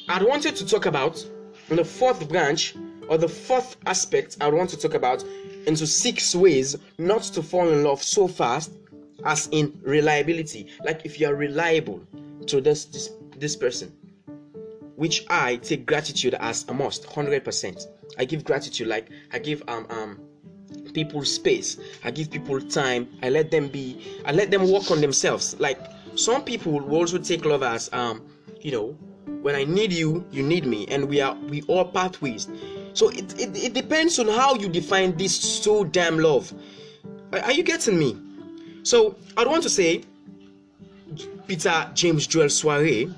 [0.08, 1.24] I wanted to talk about
[1.70, 2.74] in the fourth branch
[3.08, 5.24] or the fourth aspect I want to talk about
[5.66, 8.72] into six ways not to fall in love so fast
[9.24, 10.68] as in reliability.
[10.84, 12.00] Like if you are reliable
[12.46, 13.92] to this this, this person
[14.98, 17.86] which I take gratitude as a must, 100%.
[18.18, 20.20] I give gratitude, like I give um um
[20.92, 25.00] people space, I give people time, I let them be, I let them work on
[25.00, 25.58] themselves.
[25.60, 25.78] Like
[26.16, 28.22] some people will also take love as um,
[28.60, 28.88] you know,
[29.40, 32.48] when I need you, you need me, and we are we all pathways.
[32.92, 35.32] So it, it, it depends on how you define this
[35.62, 36.52] so damn love.
[37.32, 38.16] Are, you getting me?
[38.82, 40.02] So I'd want to say,
[41.46, 43.14] Peter James Joel Soiree,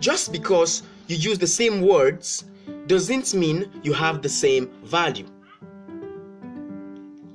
[0.00, 2.44] just because you use the same words
[2.86, 5.26] doesn't mean you have the same value.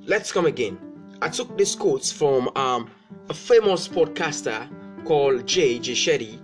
[0.04, 0.78] Let's come again.
[1.22, 2.90] I took this quote from um,
[3.28, 4.68] a famous podcaster
[5.04, 6.40] called Jay Jay Shetty.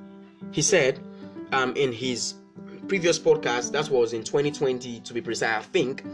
[0.52, 1.00] He said
[1.52, 2.34] um, in his
[2.86, 6.04] previous podcast, that was in 2020 to be precise, I think.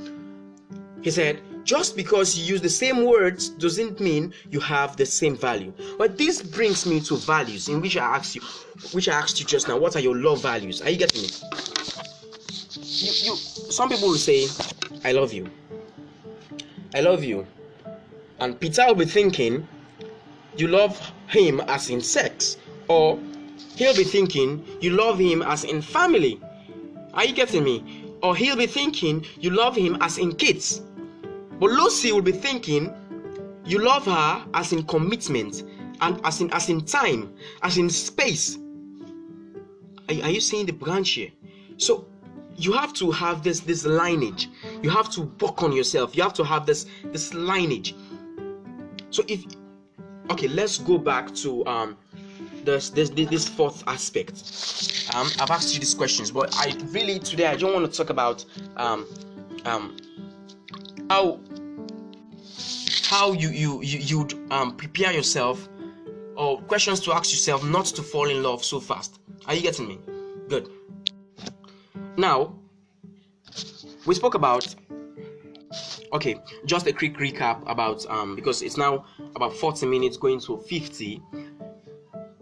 [1.02, 5.36] He said, just because you use the same words doesn't mean you have the same
[5.36, 5.72] value.
[5.98, 8.42] But this brings me to values, in which I asked you,
[8.92, 9.78] which I asked you just now.
[9.78, 10.82] What are your love values?
[10.82, 11.28] Are you getting me?
[12.80, 13.36] You, you.
[13.70, 14.48] Some people will say,
[15.04, 15.50] "I love you."
[16.94, 17.46] I love you,
[18.38, 19.66] and Peter will be thinking,
[20.56, 23.18] "You love him as in sex," or
[23.76, 26.38] he'll be thinking, "You love him as in family."
[27.14, 27.82] Are you getting me?
[28.22, 30.82] Or he'll be thinking, "You love him as in kids."
[31.62, 32.92] But Lucy will be thinking,
[33.64, 35.62] you love her as in commitment
[36.00, 37.32] and as in as in time,
[37.62, 38.58] as in space.
[40.08, 41.30] Are, are you seeing the branch here?
[41.76, 42.08] So
[42.56, 44.48] you have to have this this lineage.
[44.82, 46.16] You have to work on yourself.
[46.16, 47.94] You have to have this this lineage.
[49.10, 49.44] So if
[50.30, 51.96] okay, let's go back to um
[52.64, 55.06] this this this fourth aspect.
[55.14, 58.10] Um, I've asked you these questions, but I really today I don't want to talk
[58.10, 58.44] about
[58.76, 59.06] um
[59.64, 59.96] um
[61.12, 61.38] how
[63.04, 65.68] how you you you you'd um prepare yourself
[66.36, 69.20] or questions to ask yourself not to fall in love so fast.
[69.46, 69.98] Are you getting me?
[70.48, 70.70] Good.
[72.16, 72.54] Now
[74.06, 74.74] we spoke about
[76.14, 76.34] okay
[76.64, 79.04] just a quick recap about um because it's now
[79.36, 81.22] about 40 minutes going to 50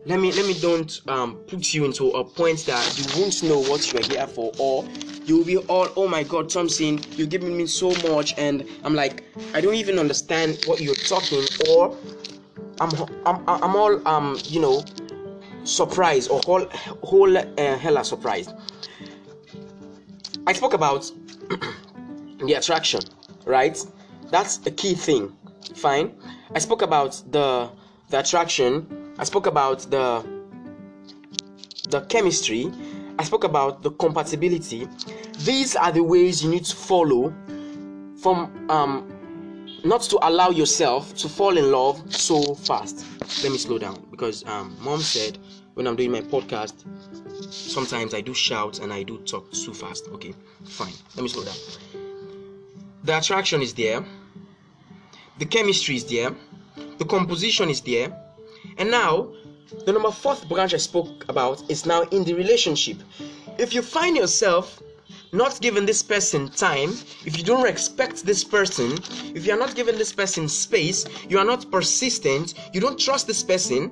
[0.06, 3.60] let me let me don't um put you into a point that you won't know
[3.70, 4.84] what you're here for or
[5.30, 9.22] you'll be all oh my god thompson you're giving me so much and i'm like
[9.54, 11.96] i don't even understand what you're talking or
[12.80, 12.90] i'm
[13.26, 14.82] i'm, I'm all um you know
[15.62, 16.66] surprised or whole
[17.04, 18.50] whole uh, hella surprised.
[20.46, 21.12] I spoke about
[22.46, 23.00] the attraction
[23.44, 23.78] right?
[24.30, 25.36] That's a key thing
[25.74, 26.14] fine.
[26.54, 27.70] I spoke about the
[28.10, 30.24] the attraction i spoke about the
[31.90, 32.70] the chemistry
[33.20, 34.88] I spoke about the compatibility.
[35.40, 37.34] These are the ways you need to follow
[38.16, 39.12] from um,
[39.84, 43.04] not to allow yourself to fall in love so fast.
[43.42, 45.36] Let me slow down because um, mom said
[45.74, 46.72] when I'm doing my podcast,
[47.52, 50.08] sometimes I do shout and I do talk too fast.
[50.14, 50.32] Okay,
[50.64, 50.94] fine.
[51.14, 51.56] Let me slow down.
[53.04, 54.02] The attraction is there,
[55.36, 56.34] the chemistry is there,
[56.96, 58.18] the composition is there,
[58.78, 59.28] and now
[59.86, 62.98] the number fourth branch I spoke about is now in the relationship.
[63.58, 64.82] If you find yourself
[65.32, 66.90] not giving this person time,
[67.24, 68.98] if you don't respect this person,
[69.34, 73.26] if you are not giving this person space, you are not persistent, you don't trust
[73.26, 73.90] this person,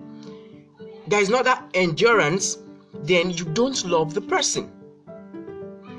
[1.07, 2.59] there is not that endurance,
[3.03, 4.73] then you don't love the person.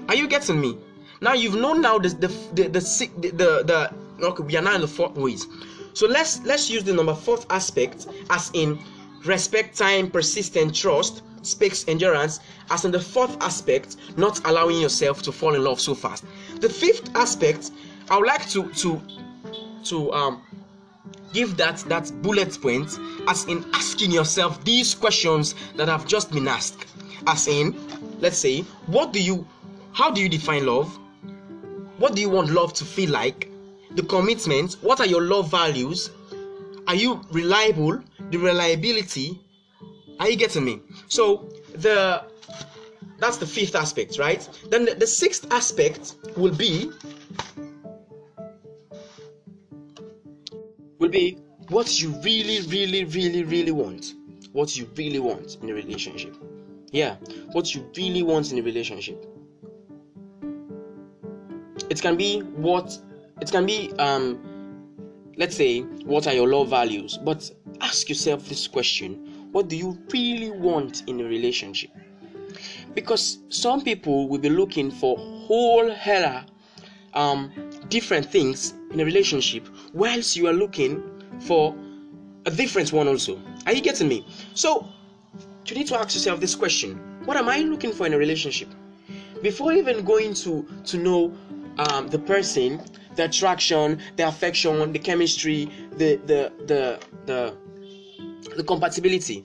[0.10, 0.78] Are you getting me?
[1.22, 2.80] Now you've known now the the the the,
[3.20, 5.48] the, the, the okay we are now in the fourth ways.
[5.94, 8.80] So let's let's use the number fourth aspect as in
[9.26, 12.40] respect time, persistent trust, speaks endurance,
[12.70, 16.26] as in the fourth aspect, not allowing yourself to fall in love so fast.
[16.60, 17.72] The fifth aspect,
[18.10, 19.02] I would like to to
[19.86, 20.42] to um
[21.34, 22.98] give that that bullet point
[23.28, 26.86] as in asking yourself these questions that have just been asked.
[27.28, 27.76] As in,
[28.20, 29.48] let's say, what do you
[29.94, 30.98] how do you define love?
[31.98, 33.52] What do you want love to feel like?
[33.96, 36.12] The commitment, what are your love values?
[36.88, 38.02] Are you reliable?
[38.32, 39.42] The reliability.
[40.20, 40.82] Are you getting me?
[41.08, 42.24] So the
[43.20, 44.48] that's the fifth aspect, right?
[44.70, 46.92] Then the, the sixth aspect will be
[51.00, 51.38] will be
[51.70, 54.14] what you really, really, really, really want.
[54.52, 56.36] What you really want in a relationship.
[56.92, 57.16] Yeah,
[57.52, 59.26] what you really want in a relationship.
[61.90, 62.98] It can be what
[63.42, 64.40] it can be um
[65.40, 67.18] let's say, what are your love values?
[67.18, 67.50] But
[67.82, 71.90] ask yourself this question what do you really want in a relationship?
[72.94, 76.46] Because some people will be looking for whole hella
[77.16, 77.52] um,
[77.88, 81.02] different things in a relationship, whilst you are looking
[81.40, 81.76] for
[82.46, 83.42] a different one also.
[83.66, 84.28] Are you getting me?
[84.54, 84.88] So
[85.66, 88.70] you need to ask yourself this question: What am I looking for in a relationship?
[89.42, 91.34] Before even going to to know
[91.80, 92.82] um, the person,
[93.20, 97.58] the attraction, the affection, the chemistry, the the the the,
[98.56, 99.44] the compatibility.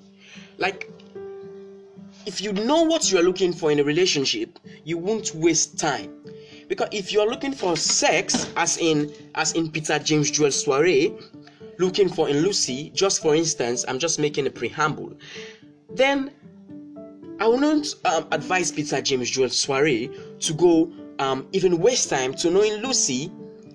[0.59, 0.91] Like
[2.25, 6.11] if you know what you are looking for in a relationship, you won't waste time.
[6.69, 11.13] Because if you are looking for sex, as in as in Peter James Joel Soiree,
[11.79, 15.15] looking for in Lucy, just for instance, I'm just making a preamble,
[15.91, 16.31] then
[17.41, 22.51] I not um, advise Peter James Joel Soiree to go um, even waste time to
[22.51, 23.33] knowing Lucy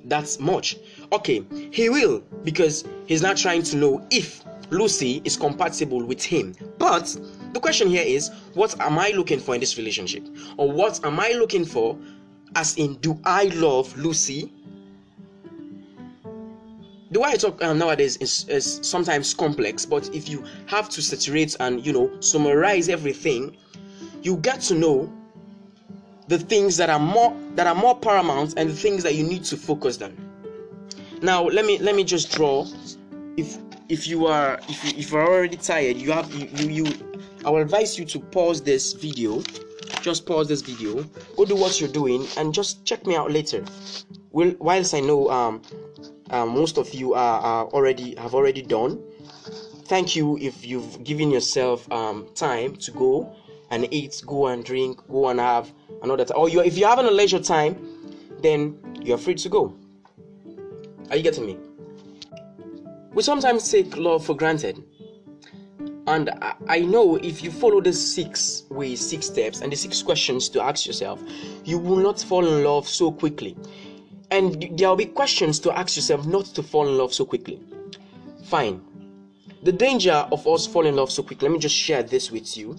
[0.10, 0.78] that much.
[1.12, 6.56] Okay, he will because he's not trying to know if Lucy is compatible with him.
[6.78, 7.16] But
[7.54, 10.28] the question here is what am I looking for in this relationship?
[10.58, 11.98] Or what am I looking for
[12.56, 14.54] as in do I love Lucy?
[17.12, 21.02] The way I talk um, nowadays is, is sometimes complex, but if you have to
[21.02, 23.58] saturate and you know summarize everything,
[24.22, 25.12] you get to know
[26.30, 29.44] the things that are more that are more paramount and the things that you need
[29.46, 30.16] to focus on.
[31.24, 32.68] Now let me let me just draw.
[33.36, 33.58] If
[33.90, 36.94] if you are if you if you're already tired you have you you, you
[37.46, 39.42] i will advise you to pause this video.
[40.02, 41.04] Just pause this video.
[41.36, 43.66] Go do what you're doing and just check me out later.
[44.32, 45.64] Well whilst i know um,
[46.30, 49.02] um most of you are, are already have already done
[49.86, 53.36] thank you if you've given yourself um time to go
[53.72, 56.38] and eat go and drink go and have another time.
[56.38, 57.78] Or you, if you're having a leisure time,
[58.42, 59.76] then you're free to go.
[61.10, 61.58] Are you getting me?
[63.14, 64.84] We sometimes take love for granted.
[66.08, 70.02] And I, I know if you follow the six ways, six steps, and the six
[70.02, 71.22] questions to ask yourself,
[71.66, 73.56] you will not fall in love so quickly.
[74.32, 77.60] And there will be questions to ask yourself not to fall in love so quickly.
[78.46, 78.82] Fine.
[79.64, 82.56] The danger of us falling in love so quickly, let me just share this with
[82.56, 82.78] you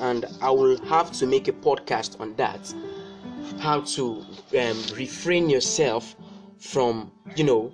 [0.00, 2.72] and I will have to make a podcast on that.
[3.60, 4.24] How to
[4.58, 6.16] um, refrain yourself
[6.58, 7.72] from, you know,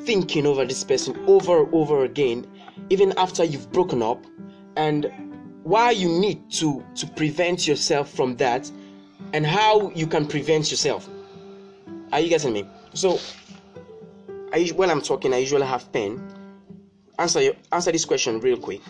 [0.00, 2.46] thinking over this person over and over again,
[2.88, 4.24] even after you've broken up,
[4.76, 5.10] and
[5.62, 8.70] why you need to to prevent yourself from that
[9.32, 11.08] and how you can prevent yourself.
[12.12, 12.66] Are you getting me?
[12.94, 13.20] So,
[14.52, 16.20] I, when I'm talking, I usually have pen.
[17.18, 18.80] Answer your, answer this question real quick.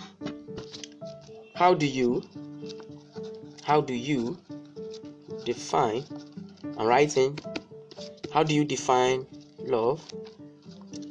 [1.55, 2.23] How do you
[3.71, 4.37] how do you
[5.45, 6.03] define
[6.77, 7.39] I'm writing
[8.33, 9.25] how do you define
[9.61, 10.03] love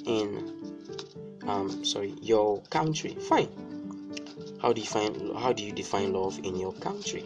[0.05, 0.27] in
[1.47, 3.15] um sorry your country?
[3.29, 3.47] Fine.
[4.61, 7.23] How do you find how do you define love in your country?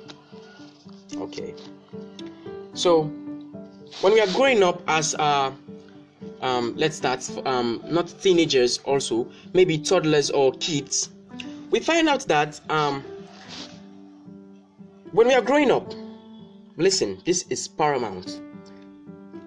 [1.16, 1.56] Okay.
[2.76, 3.06] So
[4.02, 5.52] when we are growing up as uh
[6.42, 11.10] um let's start um not teenagers also maybe toddlers or kids
[11.72, 13.04] we find out that um
[15.14, 15.94] when we are growing up
[16.78, 18.42] listen this is paramount.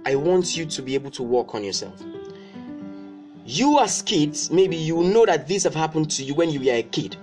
[0.04, 2.00] I want you to be able to work on yourself.
[3.44, 6.76] You as kids maybe you know that this have happened to you when you were
[6.76, 7.16] a kid.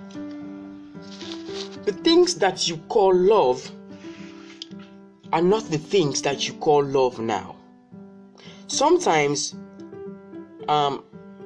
[1.84, 3.70] The things that you call love
[5.32, 7.56] are not the things that you call love now.
[8.66, 9.54] Sometimes
[10.68, 11.02] um,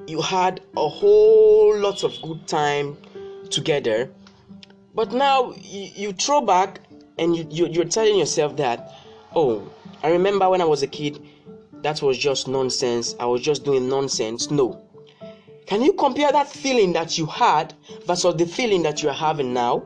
[0.08, 2.96] you had a whole lot of good time
[3.50, 4.10] together,
[4.96, 6.80] but now you, you throw back
[7.18, 8.94] and you, you, you're telling yourself that,
[9.34, 9.68] oh,
[10.02, 11.26] I remember when I was a kid,
[11.82, 13.14] that was just nonsense.
[13.20, 14.50] I was just doing nonsense.
[14.50, 14.84] No.
[15.66, 17.74] Can you compare that feeling that you had
[18.06, 19.84] versus the feeling that you are having now?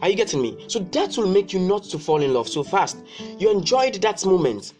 [0.00, 0.64] Are you getting me?
[0.66, 2.98] So that will make you not to fall in love so fast.
[3.38, 4.72] You enjoyed that moment.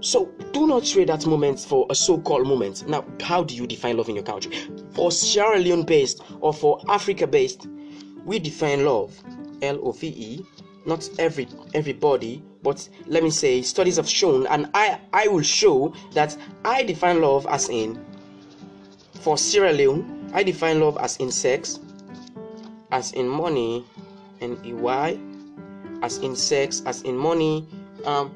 [0.00, 2.86] So do not trade that moment for a so-called moment.
[2.86, 4.52] Now, how do you define love in your country?
[4.92, 7.66] For Sierra Leone based or for Africa based,
[8.28, 9.18] we define love
[9.62, 10.44] L-O-V-E.
[10.84, 15.92] Not every everybody, but let me say studies have shown, and I I will show
[16.12, 17.98] that I define love as in
[19.20, 21.80] for Sierra Leone, I define love as in sex,
[22.90, 23.84] as in money
[24.40, 25.18] and EY,
[26.02, 27.66] as in sex, as in money,
[28.06, 28.30] um,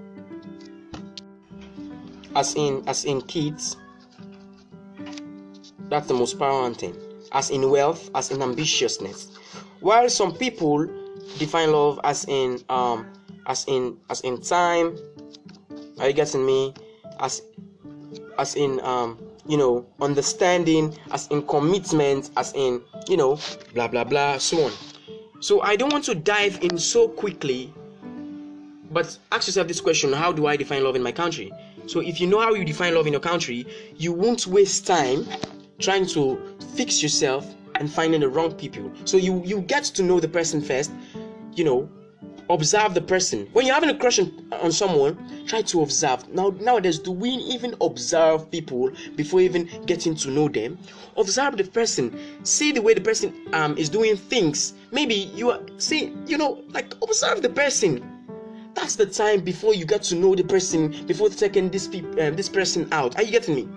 [2.34, 3.76] as in as in kids.
[5.88, 6.96] That's the most paramount thing.
[7.32, 9.31] As in wealth, as in ambitiousness.
[9.82, 10.86] While some people
[11.38, 13.06] define love as in um
[13.46, 14.96] as in as in time.
[15.98, 16.74] Are you getting me?
[17.20, 17.42] As
[18.38, 23.38] as in um you know understanding, as in commitment, as in you know,
[23.74, 24.72] blah blah blah, so on.
[25.40, 27.74] So I don't want to dive in so quickly,
[28.90, 31.52] but ask yourself this question how do I define love in my country?
[31.86, 33.66] So if you know how you define love in your country,
[33.96, 35.26] you won't waste time
[35.80, 37.44] trying to fix yourself
[37.76, 38.90] and finding the wrong people.
[39.04, 40.90] So you you get to know the person first,
[41.54, 41.88] you know,
[42.50, 43.48] observe the person.
[43.52, 45.16] When you're having a crush on, on someone,
[45.46, 46.28] try to observe.
[46.28, 50.78] Now nowadays, do we even observe people before even getting to know them?
[51.16, 52.18] Observe the person.
[52.44, 54.74] See the way the person um is doing things.
[54.90, 58.08] Maybe you are see, you know, like observe the person.
[58.74, 62.30] That's the time before you get to know the person, before taking this pe- uh,
[62.30, 63.16] this person out.
[63.16, 63.68] Are you getting me?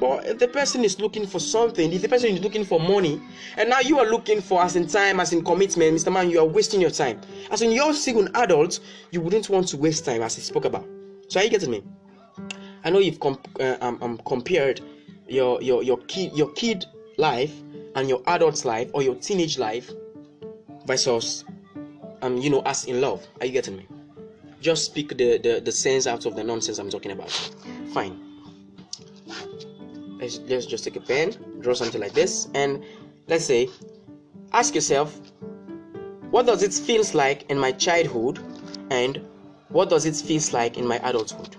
[0.00, 3.20] But if the person is looking for something, if the person is looking for money,
[3.56, 6.12] and now you are looking for as in time, as in commitment, Mr.
[6.12, 7.20] Man, you are wasting your time.
[7.50, 7.94] As in you're
[8.34, 8.80] adult,
[9.10, 10.86] you wouldn't want to waste time, as I spoke about.
[11.28, 11.82] So are you getting me?
[12.84, 14.80] I know you've comp- uh, um, um, compared
[15.28, 16.84] your your your kid your kid
[17.16, 17.52] life
[17.96, 19.90] and your adult life or your teenage life
[20.86, 21.44] versus
[22.22, 23.26] um you know us in love.
[23.40, 23.88] Are you getting me?
[24.60, 27.30] Just speak the the, the sense out of the nonsense I'm talking about.
[27.92, 28.25] Fine
[30.18, 32.82] let's, let's just take a pen draw something like this and
[33.26, 33.68] let's say
[34.52, 35.20] ask yourself
[36.30, 38.38] what does it feels like in my childhood
[38.90, 39.20] and
[39.68, 41.56] what does it feels like in my adulthood?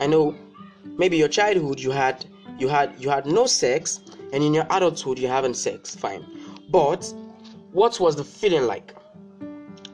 [0.00, 0.34] I know
[0.98, 2.24] maybe your childhood you had
[2.58, 4.00] you had you had no sex
[4.32, 6.24] and in your adulthood you haven't sex fine.
[6.70, 7.12] But
[7.72, 8.94] what was the feeling like?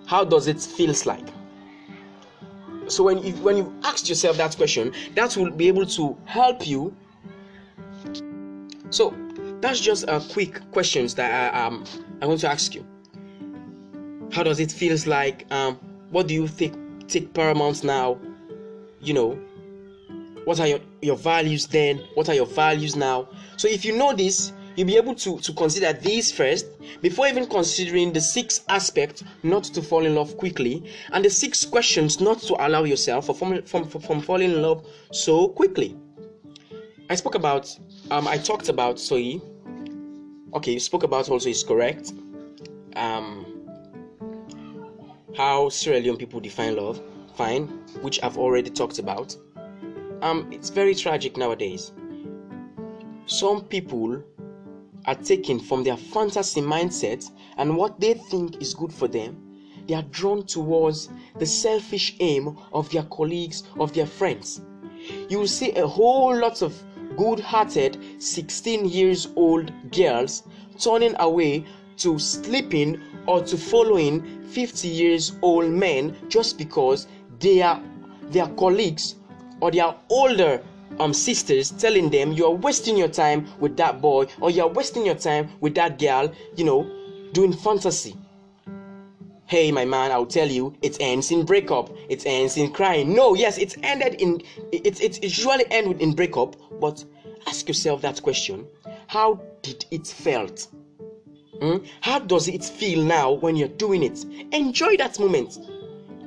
[0.07, 1.27] How does it feels like?
[2.87, 6.67] So when you when you asked yourself that question that will be able to help
[6.67, 6.95] you
[8.91, 9.15] so
[9.61, 11.85] that's just a quick questions that I, um,
[12.23, 12.87] I want to ask you.
[14.31, 15.47] How does it feels like?
[15.51, 15.79] Um,
[16.11, 18.19] what do you think take paramount now?
[19.01, 19.39] You know,
[20.45, 22.03] what are your, your values then?
[22.15, 23.29] What are your values now?
[23.57, 26.67] So if you know this, you'll be able to, to consider these first
[27.03, 31.65] before even considering the six aspects not to fall in love quickly and the six
[31.65, 35.97] questions not to allow yourself from, from, from falling in love so quickly.
[37.11, 37.77] I spoke about,
[38.11, 39.41] um, I talked about Soyi.
[40.55, 42.13] Okay, you spoke about also is correct.
[42.97, 43.45] Um,
[45.37, 47.01] how Sierra Leone people define love,
[47.37, 47.67] fine,
[48.01, 49.37] which I've already talked about.
[50.23, 51.93] Um, it's very tragic nowadays.
[53.27, 54.23] Some people
[55.05, 59.49] are taken from their fantasy mindset and what they think is good for them.
[59.89, 64.61] they are drawn towards the selfish aim of their colleagues, of their friends.
[65.29, 66.81] You will see a whole lot of
[67.19, 70.45] good hearted 16 years old girls
[70.79, 71.65] turning away
[71.97, 77.09] to sleeping or to following 50 years old men just because
[77.41, 77.83] they are
[78.31, 79.17] their colleagues
[79.61, 80.63] or their older
[81.01, 84.69] um sisters telling them you are wasting your time with that boy or you are
[84.69, 86.89] wasting your time with that girl you know
[87.33, 88.17] doing fantasy
[89.49, 91.89] hey my man i'll tell you it ends in breakup.
[92.11, 93.15] It ends in crying.
[93.15, 94.43] No yes it's ended in
[94.73, 97.03] it, it, it usually end in breakup but
[97.47, 98.67] ask yourself that question.
[99.07, 100.69] How did it felt?
[101.61, 101.79] Hmm?
[102.03, 104.25] how does it feel now when you're doing it?
[104.53, 105.59] Enjoy that moment.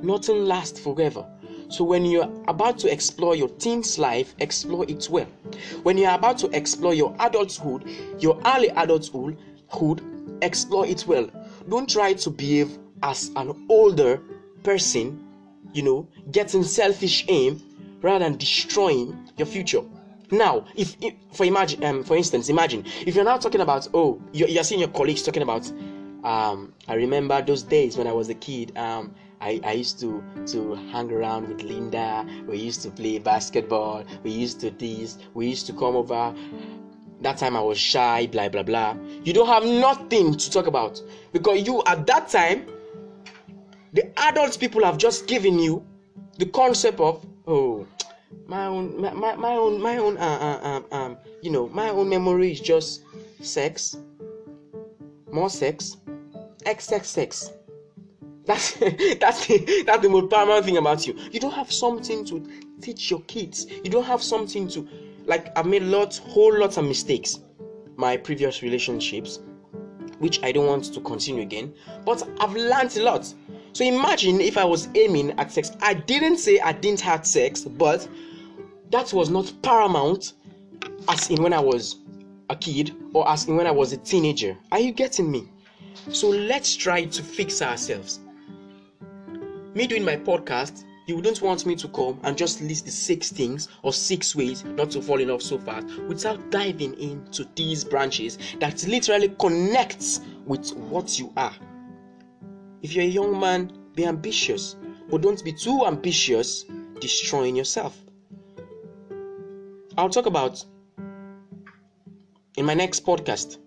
[0.02, 1.24] Nothing lasts forever.
[1.68, 5.28] So when you're about to explore your teen's life, explore it well.
[5.84, 9.38] When you're about to explore your adulthood, your early adulthood,
[10.42, 11.30] explore it well.
[11.70, 14.20] Don't try to behave as an older
[14.62, 15.22] person,
[15.72, 17.60] you know, getting selfish aim
[18.00, 19.82] rather than destroying your future.
[20.30, 24.20] Now, if, if for imagine, um, for instance, imagine if you're now talking about, oh,
[24.32, 25.70] you're, you're seeing your colleagues talking about,
[26.24, 28.76] um, I remember those days when I was a kid.
[28.76, 32.24] Um, I, I used to to hang around with Linda.
[32.46, 34.04] We used to play basketball.
[34.22, 35.18] We used to this.
[35.34, 36.32] We used to come over.
[37.22, 38.96] That time I was shy, blah blah blah.
[39.24, 42.66] You don't have nothing to talk about because you at that time,
[43.92, 45.84] the adult people have just given you
[46.38, 47.86] the concept of oh
[48.46, 51.88] my own my, my, my own my own uh, uh, um, um you know my
[51.90, 53.02] own memory is just
[53.40, 53.96] sex
[55.30, 55.96] more sex
[56.64, 57.52] xxx
[58.44, 58.72] that's
[59.20, 61.16] that's the, that's the most paramount thing about you.
[61.30, 62.44] You don't have something to
[62.80, 63.66] teach your kids.
[63.84, 64.88] You don't have something to
[65.26, 65.56] like.
[65.56, 67.38] I've made lots, whole lots of mistakes.
[67.96, 69.40] My previous relationships,
[70.22, 71.72] which I don't want to continue again,
[72.04, 73.32] but I've learned a lot.
[73.72, 75.72] So imagine if I was aiming at sex.
[75.80, 78.06] I didn't say I didn't have sex, but
[78.90, 80.34] that was not paramount
[81.08, 81.96] as in when I was
[82.50, 84.56] a kid or as in when I was a teenager.
[84.70, 85.48] Are you getting me?
[86.10, 88.20] So let's try to fix ourselves
[89.74, 93.30] me doing my podcast, you wouldn't want me to come and just list the six
[93.30, 97.84] things or six ways not to fall in love so fast without diving into these
[97.84, 101.54] branches that literally connects with what you are.
[102.82, 104.76] If you're a young man, be ambitious,
[105.10, 106.64] but don't be too ambitious,
[107.00, 107.96] destroying yourself.
[109.98, 110.64] I'll talk about
[112.56, 113.58] in my next podcast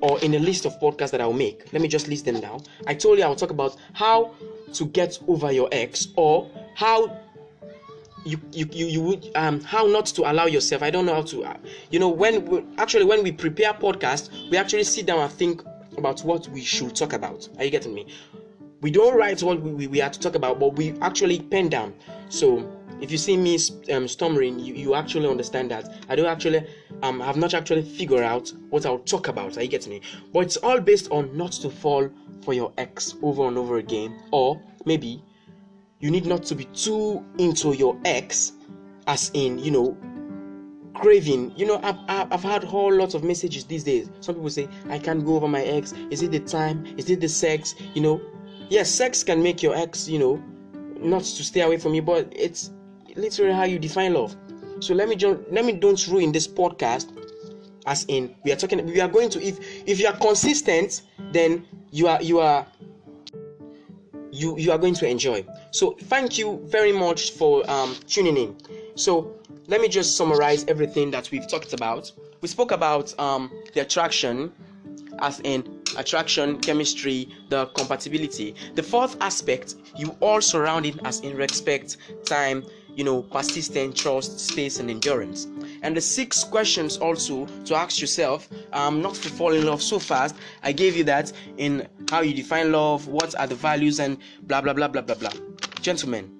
[0.00, 1.72] or in a list of podcasts that I'll make.
[1.72, 2.62] Let me just list them down.
[2.86, 4.34] I told you I'll talk about how
[4.74, 7.16] to get over your ex or how
[8.24, 11.22] you you you, you would um how not to allow yourself i don't know how
[11.22, 11.54] to uh,
[11.90, 15.62] you know when we, actually when we prepare podcast we actually sit down and think
[15.98, 17.48] about what we should talk about.
[17.58, 18.06] Are you getting me?
[18.80, 21.68] We don't write what we, we, we have to talk about but we actually pen
[21.68, 21.94] down.
[22.28, 22.68] So
[23.00, 23.58] if you see me
[23.92, 25.92] um, stammering you, you actually understand that.
[26.08, 26.66] I don't actually
[27.02, 29.56] um have not actually figured out what i'll talk about.
[29.56, 30.00] Are you getting me?
[30.32, 32.08] But it's all based on not to fall
[32.42, 35.22] for your ex over and over again, or maybe
[36.04, 38.52] you need not to be too into your ex,
[39.06, 39.96] as in, you know,
[40.92, 41.50] craving.
[41.56, 41.96] You know, I've,
[42.30, 44.10] I've had whole lot of messages these days.
[44.20, 45.94] Some people say, I can't go over my ex.
[46.10, 46.84] Is it the time?
[46.98, 47.74] Is it the sex?
[47.94, 48.20] You know,
[48.68, 50.42] yes, sex can make your ex, you know,
[50.98, 52.70] not to stay away from you, but it's
[53.16, 54.36] literally how you define love.
[54.80, 57.16] So let me just let me don't ruin this podcast
[57.86, 61.02] as in we are talking we are going to if if you are consistent
[61.32, 62.66] then you are you are
[64.34, 65.44] you you are going to enjoy.
[65.70, 68.56] So thank you very much for um, tuning in.
[68.96, 69.34] So
[69.68, 72.12] let me just summarize everything that we've talked about.
[72.40, 74.52] We spoke about um, the attraction
[75.20, 75.64] as in
[75.96, 78.54] attraction chemistry the compatibility.
[78.74, 82.64] The fourth aspect you all surrounding as in respect time
[82.94, 85.46] you know persistent trust space and endurance.
[85.82, 89.98] And the six questions also to ask yourself um, not to fall in love so
[89.98, 90.34] fast.
[90.62, 94.60] I gave you that in how you define love what are the values and blah
[94.60, 95.32] blah blah blah blah blah.
[95.80, 96.30] Gentlemen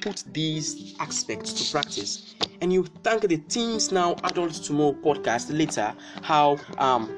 [0.00, 2.34] put these aspects to practice.
[2.60, 7.08] And you thank the teens now adults tomorrow podcast later how um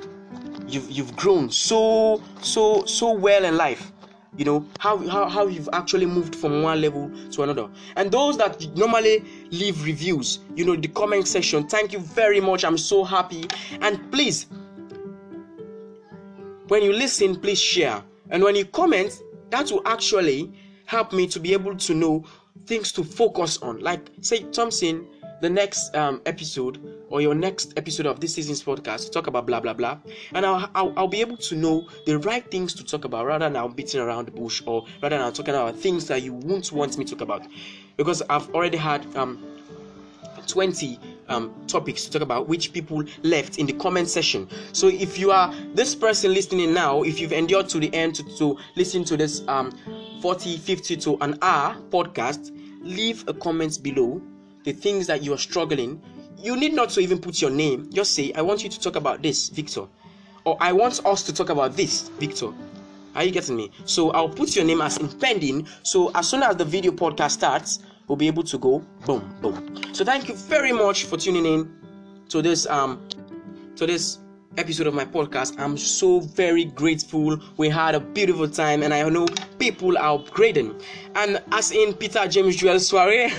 [0.69, 3.93] you've you've grown so so so well in life
[4.37, 7.69] you know how, how how you've actually moved from one level to another.
[7.97, 12.65] And those that normally leave reviews you know the comment section thank you very much.
[12.65, 13.47] I'm so happy.
[13.81, 14.47] And please
[16.69, 18.03] when you listen please share.
[18.31, 20.53] And when you comment that will actually
[20.87, 22.25] help me to be able to know
[22.67, 23.81] things to focus on.
[23.81, 25.07] Like say thompson
[25.41, 26.81] the next um, episode
[27.11, 29.99] or your next episode of this season's podcast talk about blah blah blah.
[30.33, 33.45] And I'll, I'll, I'll be able to know the right things to talk about rather
[33.45, 36.33] than I'm beating around the bush or rather than I'm talking about things that you
[36.35, 37.47] won't want me to talk about.
[37.97, 39.45] Because i've already had um
[40.47, 44.47] 20 um, topics to talk about which people left in the comment section.
[44.73, 48.25] So if you are this person listening now if you've endured to the end to,
[48.39, 49.73] to listen to this um
[50.21, 52.51] 40 50 to an hour podcast
[52.83, 54.21] leave a comment below
[54.65, 56.01] the things that you are struggling
[56.39, 57.91] you need not to even put your name.
[57.91, 59.87] Just say i want you to talk about this victor
[60.45, 62.53] or i want us to talk about this victor.
[63.15, 63.71] Are you getting me?
[63.85, 67.33] So i'll put your name as in pending so as soon as the video podcast
[67.33, 69.95] starts we'll be able to go boom boom.
[69.95, 71.75] So thank you very much for tuning in
[72.29, 73.07] to this um
[73.77, 74.19] to this
[74.57, 75.59] episode of my podcast.
[75.59, 77.39] I'm so very grateful.
[77.57, 79.27] We had a beautiful time and i know
[79.59, 80.81] people are upgrading.
[81.15, 83.33] And as in peter james joel soiree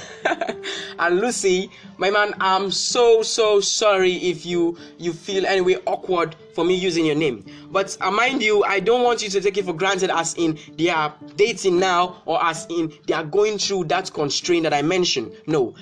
[0.99, 6.63] and lucy my man i'm so so sorry if you you feel anyway awkward for
[6.63, 7.45] me using your name.
[7.71, 10.57] But uh, mind you i don't want you to take it for granted as in
[10.77, 14.81] they are dating now or as in they are going through that constraint that i
[14.81, 15.31] mentioned.
[15.47, 15.75] No.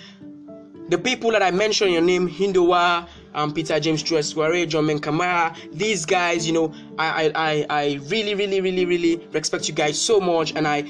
[0.90, 6.06] The people that I mentioned your name, Hindowa, um, Peter James Soiree, John Menkamara, these
[6.06, 10.54] guys, you know, I, I, I really, really, really, really respect you guys so much,
[10.56, 10.84] and I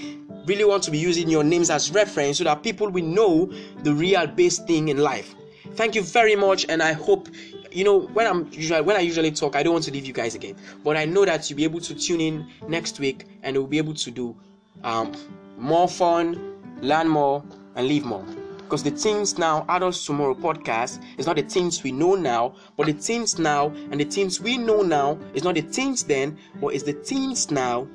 [0.45, 3.51] really want to be using your names as reference so that people will know
[3.83, 5.35] the real base thing in life.
[5.75, 7.29] Thank you very much, and I hope
[7.71, 10.13] you know when I'm usually when I usually talk, I don't want to leave you
[10.13, 13.57] guys again, but I know that you'll be able to tune in next week and
[13.57, 14.35] we'll be able to do
[14.83, 15.13] um,
[15.57, 17.43] more fun, learn more,
[17.75, 18.25] and live more.
[18.63, 22.87] Because the Teens Now, Adults Tomorrow podcast is not the teens we know now, but
[22.87, 26.73] the teens now and the teens we know now is not the teens then, but
[26.73, 27.87] it's the teens now,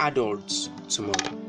[0.00, 1.47] adults tomorrow.